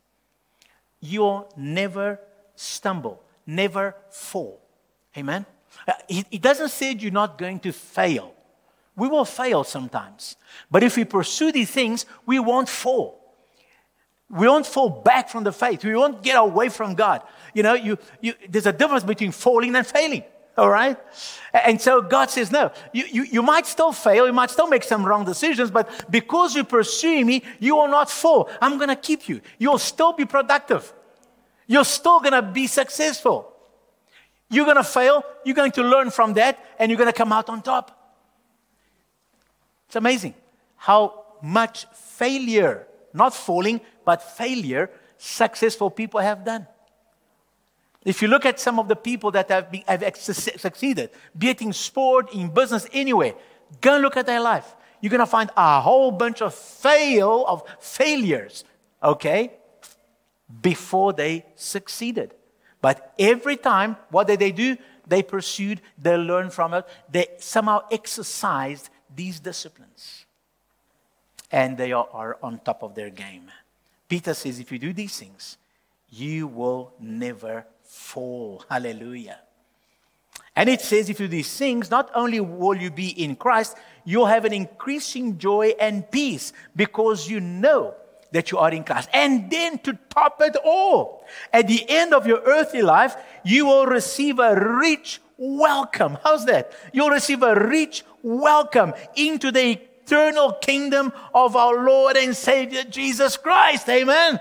[1.00, 2.20] you'll never
[2.54, 4.60] stumble, never fall.
[5.16, 5.44] Amen?
[5.86, 8.34] Uh, he, he doesn't say you're not going to fail.
[8.96, 10.36] We will fail sometimes.
[10.70, 13.19] But if we pursue these things, we won't fall.
[14.30, 15.84] We won't fall back from the faith.
[15.84, 17.22] We won't get away from God.
[17.52, 20.22] You know, you, you, there's a difference between falling and failing.
[20.56, 20.96] All right?
[21.52, 24.26] And so God says, no, you, you, you might still fail.
[24.26, 28.10] You might still make some wrong decisions, but because you pursue me, you will not
[28.10, 28.48] fall.
[28.60, 29.40] I'm going to keep you.
[29.58, 30.92] You'll still be productive.
[31.66, 33.52] You're still going to be successful.
[34.48, 35.24] You're going to fail.
[35.44, 37.96] You're going to learn from that, and you're going to come out on top.
[39.86, 40.34] It's amazing
[40.76, 46.66] how much failure, not falling, but failure, successful people have done.
[48.04, 51.60] If you look at some of the people that have, been, have succeeded, be it
[51.60, 53.34] in sport, in business, anywhere,
[53.80, 54.74] go and look at their life.
[55.00, 58.64] You're going to find a whole bunch of fail of failures,
[59.02, 59.52] okay,
[60.62, 62.34] before they succeeded.
[62.80, 64.76] But every time, what did they do?
[65.06, 70.19] They pursued, they learned from it, they somehow exercised these disciplines.
[71.52, 73.50] And they are, on top of their game.
[74.08, 75.56] Peter says, if you do these things,
[76.08, 78.64] you will never fall.
[78.68, 79.40] Hallelujah.
[80.56, 83.76] And it says, if you do these things, not only will you be in Christ,
[84.04, 87.94] you'll have an increasing joy and peace because you know
[88.32, 89.08] that you are in Christ.
[89.12, 93.86] And then to top it all, at the end of your earthly life, you will
[93.86, 96.18] receive a rich welcome.
[96.22, 96.72] How's that?
[96.92, 99.80] You'll receive a rich welcome into the
[100.10, 103.88] eternal kingdom of our Lord and Savior Jesus Christ.
[103.88, 104.40] Amen.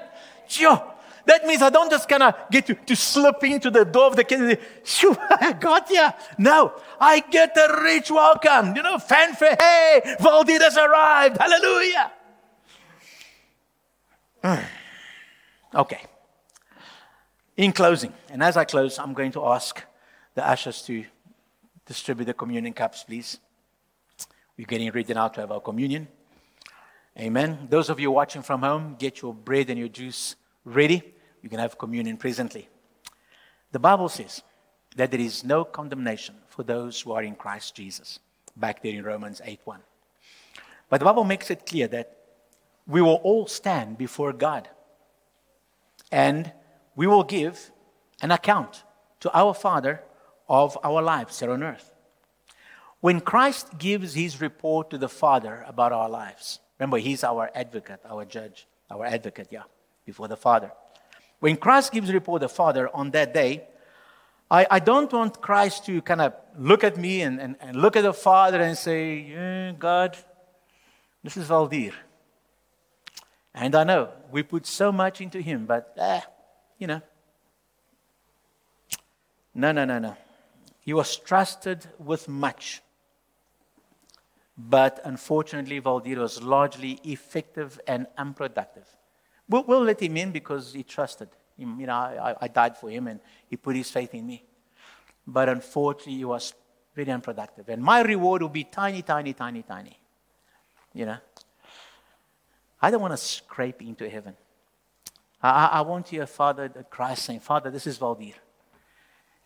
[1.26, 4.16] That means I don't just kind of get to, to slip into the door of
[4.16, 4.58] the kingdom.
[4.84, 6.12] Shoo, I got ya.
[6.40, 8.76] No, I get a rich welcome.
[8.76, 9.56] You know, fanfare.
[9.60, 11.38] Hey, Valdir has arrived.
[11.38, 12.12] Hallelujah.
[15.72, 16.02] Okay.
[17.58, 19.84] In closing, and as I close, I'm going to ask
[20.34, 21.06] the ushers to
[21.86, 23.38] distribute the communion cups, please.
[24.60, 26.10] We're getting ready now to have our communion.
[27.18, 27.70] Amen.
[27.70, 30.36] Those of you watching from home, get your bread and your juice
[30.66, 31.02] ready.
[31.42, 32.68] You can have communion presently.
[33.72, 34.44] The Bible says
[34.98, 38.20] that there is no condemnation for those who are in Christ Jesus,
[38.58, 39.80] back there in Romans 8 1.
[40.90, 42.18] But the Bible makes it clear that
[42.86, 44.68] we will all stand before God
[46.12, 46.52] and
[46.98, 47.72] we will give
[48.22, 48.84] an account
[49.22, 50.04] to our Father
[50.50, 51.94] of our lives here on earth.
[53.02, 58.02] When Christ gives his report to the Father about our lives, remember, he's our advocate,
[58.06, 59.64] our judge, our advocate, yeah,
[60.06, 60.72] before the Father.
[61.40, 63.64] When Christ gives report to the Father on that day,
[64.52, 67.96] I, I don't want Christ to kind of look at me and, and, and look
[67.96, 70.18] at the Father and say, yeah, God,
[71.24, 71.94] this is Valdir.
[73.54, 76.22] And I know we put so much into him, but, eh,
[76.78, 77.02] you know.
[79.54, 80.18] No, no, no, no.
[80.82, 82.82] He was trusted with much.
[84.62, 88.84] But unfortunately, Valdir was largely effective and unproductive.
[89.48, 91.30] We'll, we'll let him in because he trusted.
[91.58, 94.44] You know, I, I died for him and he put his faith in me.
[95.26, 96.54] But unfortunately, he was
[96.94, 97.70] very unproductive.
[97.70, 99.98] And my reward will be tiny, tiny, tiny, tiny.
[100.94, 101.18] You know?
[102.82, 104.36] I don't want to scrape into heaven.
[105.42, 108.34] I, I want hear Father uh, Christ saying, Father, this is Valdir.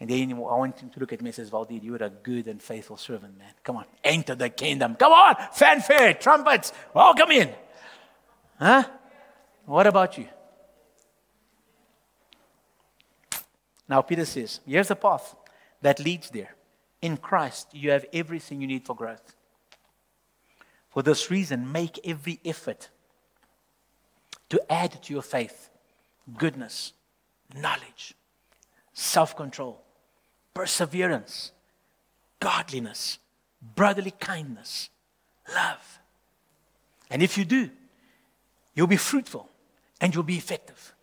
[0.04, 2.10] And then I want him to look at me and says, Valdir, you are a
[2.10, 3.54] good and faithful servant, man.
[3.64, 4.96] Come on, enter the kingdom.
[4.96, 7.50] Come on, fanfare, trumpets, welcome in.
[8.60, 8.84] Huh?
[9.66, 10.28] What about you?
[13.88, 15.38] Now, Peter says, here's the path
[15.82, 16.54] that leads there.
[17.02, 19.38] In Christ, you have everything you need for growth.
[20.90, 22.90] For this reason, make every effort
[24.50, 25.70] to add to your faith
[26.38, 26.92] goodness,
[27.56, 28.16] knowledge,
[28.92, 29.80] self control,
[30.54, 31.52] perseverance,
[32.40, 33.20] godliness,
[33.76, 34.90] brotherly kindness,
[35.54, 36.00] love.
[37.10, 37.70] And if you do,
[38.74, 39.50] you'll be fruitful
[40.02, 40.94] and you'll be effective.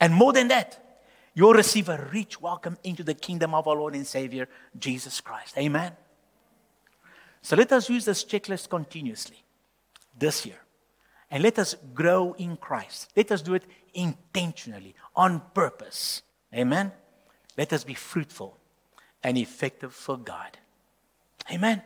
[0.00, 1.00] And more than that,
[1.34, 5.56] you'll receive a rich welcome into the kingdom of our Lord and Savior, Jesus Christ.
[5.58, 5.92] Amen.
[7.42, 9.42] So let us use this checklist continuously
[10.18, 10.60] this year.
[11.30, 13.10] And let us grow in Christ.
[13.16, 16.22] Let us do it intentionally, on purpose.
[16.54, 16.92] Amen.
[17.58, 18.56] Let us be fruitful
[19.22, 20.56] and effective for God.
[21.52, 21.82] Amen.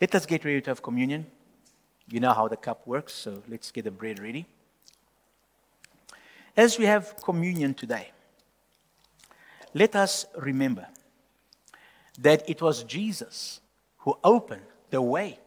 [0.00, 1.26] Let us get ready to have communion.
[2.08, 4.46] You know how the cup works, so let's get the bread ready.
[6.56, 8.12] As we have communion today,
[9.74, 10.86] let us remember
[12.20, 13.60] that it was Jesus
[13.98, 15.40] who opened the way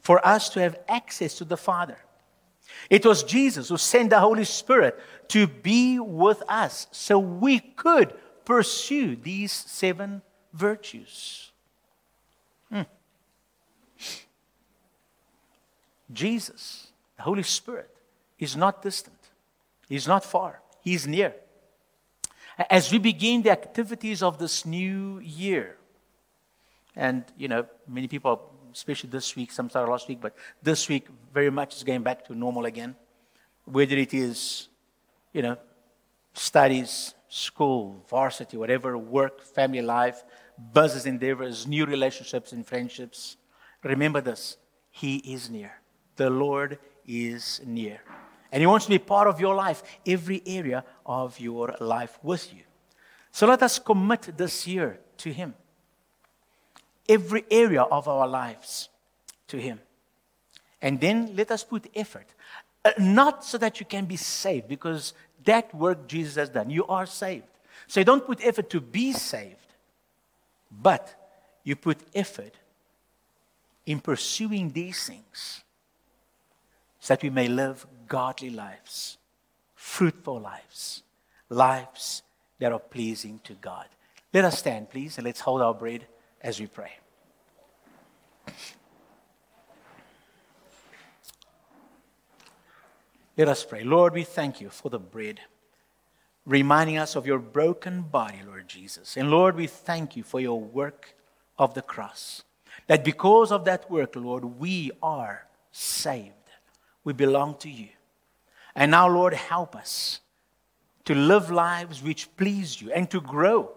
[0.00, 1.98] for us to have access to the Father.
[2.90, 4.98] It was Jesus who sent the Holy Spirit
[5.28, 8.14] to be with us so we could
[8.44, 10.22] pursue these seven
[10.52, 11.50] virtues.
[12.70, 12.82] Hmm.
[16.12, 17.90] Jesus, the Holy Spirit,
[18.38, 19.16] is not distant,
[19.88, 21.34] He's not far, He's near.
[22.70, 25.76] As we begin the activities of this new year,
[26.94, 31.08] and you know, many people, especially this week, some started last week, but this week
[31.32, 32.94] very much is going back to normal again.
[33.64, 34.68] Whether it is,
[35.32, 35.56] you know,
[36.34, 40.22] studies, school, varsity, whatever, work, family life,
[40.72, 43.36] business endeavors, new relationships and friendships.
[43.82, 44.56] Remember this
[44.90, 45.72] He is near.
[46.16, 48.00] The Lord is near.
[48.52, 52.52] And He wants to be part of your life, every area of your life with
[52.54, 52.62] you.
[53.30, 55.54] So let us commit this year to Him,
[57.08, 58.88] every area of our lives
[59.48, 59.80] to Him.
[60.82, 62.26] And then let us put effort,
[62.84, 66.70] uh, not so that you can be saved, because that work Jesus has done.
[66.70, 67.46] You are saved.
[67.86, 69.56] So don't put effort to be saved,
[70.70, 71.14] but
[71.64, 72.54] you put effort
[73.86, 75.62] in pursuing these things
[77.00, 79.18] so that we may live godly lives,
[79.74, 81.02] fruitful lives,
[81.48, 82.22] lives
[82.58, 83.86] that are pleasing to God.
[84.32, 86.06] Let us stand, please, and let's hold our bread
[86.40, 86.92] as we pray.
[93.36, 93.84] Let us pray.
[93.84, 95.40] Lord, we thank you for the bread,
[96.46, 99.16] reminding us of your broken body, Lord Jesus.
[99.16, 101.14] And Lord, we thank you for your work
[101.58, 102.42] of the cross.
[102.86, 106.32] That because of that work, Lord, we are saved
[107.06, 107.88] we belong to you.
[108.74, 110.20] And now, Lord, help us
[111.04, 113.70] to live lives which please you and to grow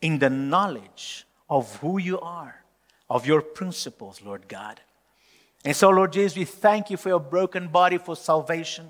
[0.00, 2.62] in the knowledge of who you are,
[3.08, 4.80] of your principles, Lord God.
[5.64, 8.88] And so, Lord Jesus, we thank you for your broken body for salvation.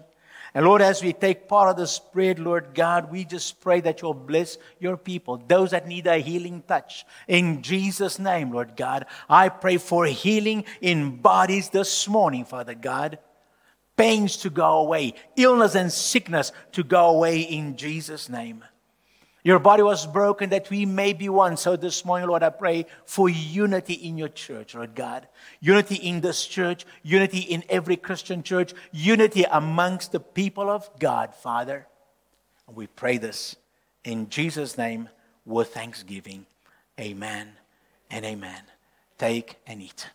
[0.54, 4.00] And Lord, as we take part of this bread, Lord God, we just pray that
[4.00, 7.04] you'll bless your people, those that need a healing touch.
[7.28, 13.18] In Jesus' name, Lord God, I pray for healing in bodies this morning, Father God
[13.96, 18.64] pains to go away, illness and sickness to go away in Jesus' name.
[19.46, 21.56] Your body was broken that we may be one.
[21.56, 25.28] So this morning, Lord, I pray for unity in your church, Lord God.
[25.60, 31.32] Unity in this church, unity in every Christian church, unity amongst the people of God,
[31.32, 31.86] Father.
[32.66, 33.54] And we pray this
[34.02, 35.10] in Jesus' name
[35.44, 36.46] with thanksgiving.
[36.98, 37.52] Amen
[38.10, 38.62] and amen.
[39.16, 40.08] Take and eat.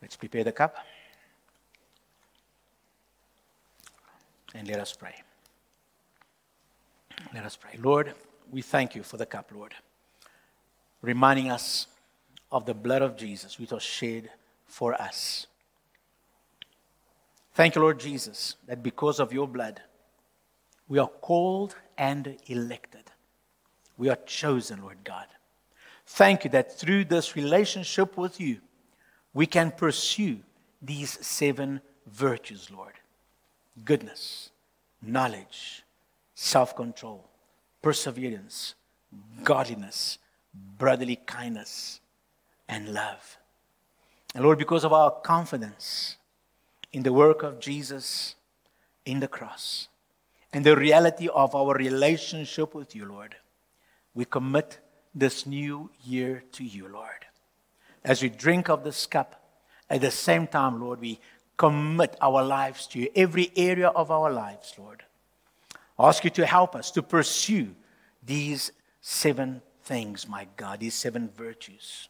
[0.00, 0.74] Let's prepare the cup.
[4.54, 5.14] And let us pray.
[7.34, 7.78] Let us pray.
[7.78, 8.14] Lord,
[8.50, 9.74] we thank you for the cup, Lord,
[11.00, 11.86] reminding us
[12.50, 14.30] of the blood of Jesus which was shed
[14.66, 15.46] for us.
[17.54, 19.80] Thank you, Lord Jesus, that because of your blood,
[20.88, 23.04] we are called and elected.
[23.96, 25.26] We are chosen, Lord God.
[26.06, 28.58] Thank you that through this relationship with you,
[29.32, 30.38] we can pursue
[30.82, 32.94] these seven virtues, Lord
[33.84, 34.50] goodness,
[35.00, 35.82] knowledge,
[36.34, 37.28] self control,
[37.80, 38.74] perseverance,
[39.42, 40.18] godliness,
[40.54, 42.00] brotherly kindness,
[42.68, 43.38] and love.
[44.34, 46.16] And Lord, because of our confidence
[46.92, 48.34] in the work of Jesus
[49.04, 49.88] in the cross
[50.52, 53.36] and the reality of our relationship with you, Lord,
[54.14, 54.78] we commit
[55.14, 57.26] this new year to you, Lord
[58.04, 59.40] as we drink of this cup,
[59.88, 61.20] at the same time, Lord, we
[61.62, 65.04] commit our lives to you, every area of our lives, Lord.
[65.96, 67.76] I ask you to help us to pursue
[68.20, 72.08] these seven things, my God, these seven virtues.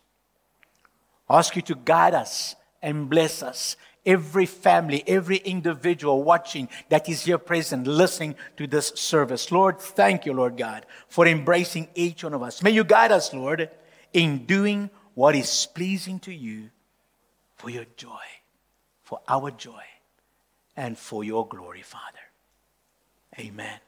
[1.29, 3.77] I ask you to guide us and bless us,
[4.07, 9.53] every family, every individual watching that is here present, listening to this service.
[9.53, 12.63] Lord, thank you, Lord God, for embracing each one of us.
[12.63, 13.69] May you guide us, Lord,
[14.15, 16.71] in doing what is pleasing to you
[17.57, 18.25] for your joy,
[19.13, 19.85] for our joy,
[20.75, 22.25] and for your glory, Father.
[23.39, 23.79] Amen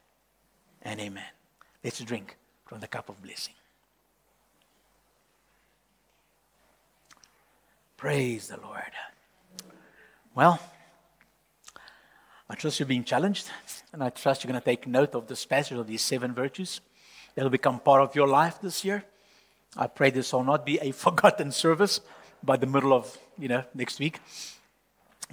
[0.83, 1.31] and amen.
[1.83, 3.55] Let's drink from the cup of blessing.
[7.97, 8.93] Praise the Lord.
[10.35, 10.59] Well,
[12.47, 13.49] I trust you're being challenged,
[13.93, 16.81] and I trust you're going to take note of this passage of these seven virtues.
[17.33, 19.03] They'll become part of your life this year.
[19.75, 21.99] I pray this will not be a forgotten service
[22.43, 24.19] by the middle of, you know, next week,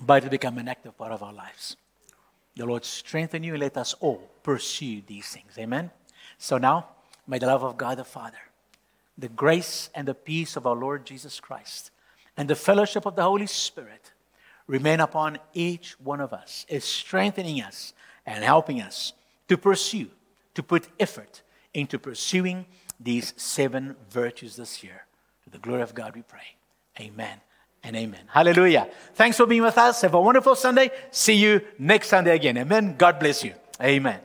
[0.01, 1.77] but it become an active part of our lives.
[2.57, 5.59] The Lord strengthen you and let us all pursue these things.
[5.59, 5.91] Amen.
[6.39, 6.89] So now,
[7.27, 8.39] may the love of God the Father,
[9.17, 11.91] the grace and the peace of our Lord Jesus Christ,
[12.37, 14.13] and the fellowship of the Holy Spirit
[14.67, 17.93] remain upon each one of us, is strengthening us
[18.27, 19.13] and helping us
[19.49, 20.09] to pursue,
[20.55, 21.43] to put effort
[21.75, 22.67] into pursuing
[23.01, 25.07] these seven virtues this year.
[25.45, 26.57] To the glory of God, we pray.
[27.01, 27.41] Amen
[27.85, 28.21] and amen.
[28.29, 28.89] Hallelujah.
[29.15, 30.03] Thanks for being with us.
[30.03, 30.91] Have a wonderful Sunday.
[31.11, 32.57] See you next Sunday again.
[32.59, 32.95] Amen.
[32.97, 33.55] God bless you.
[33.81, 34.21] Amen.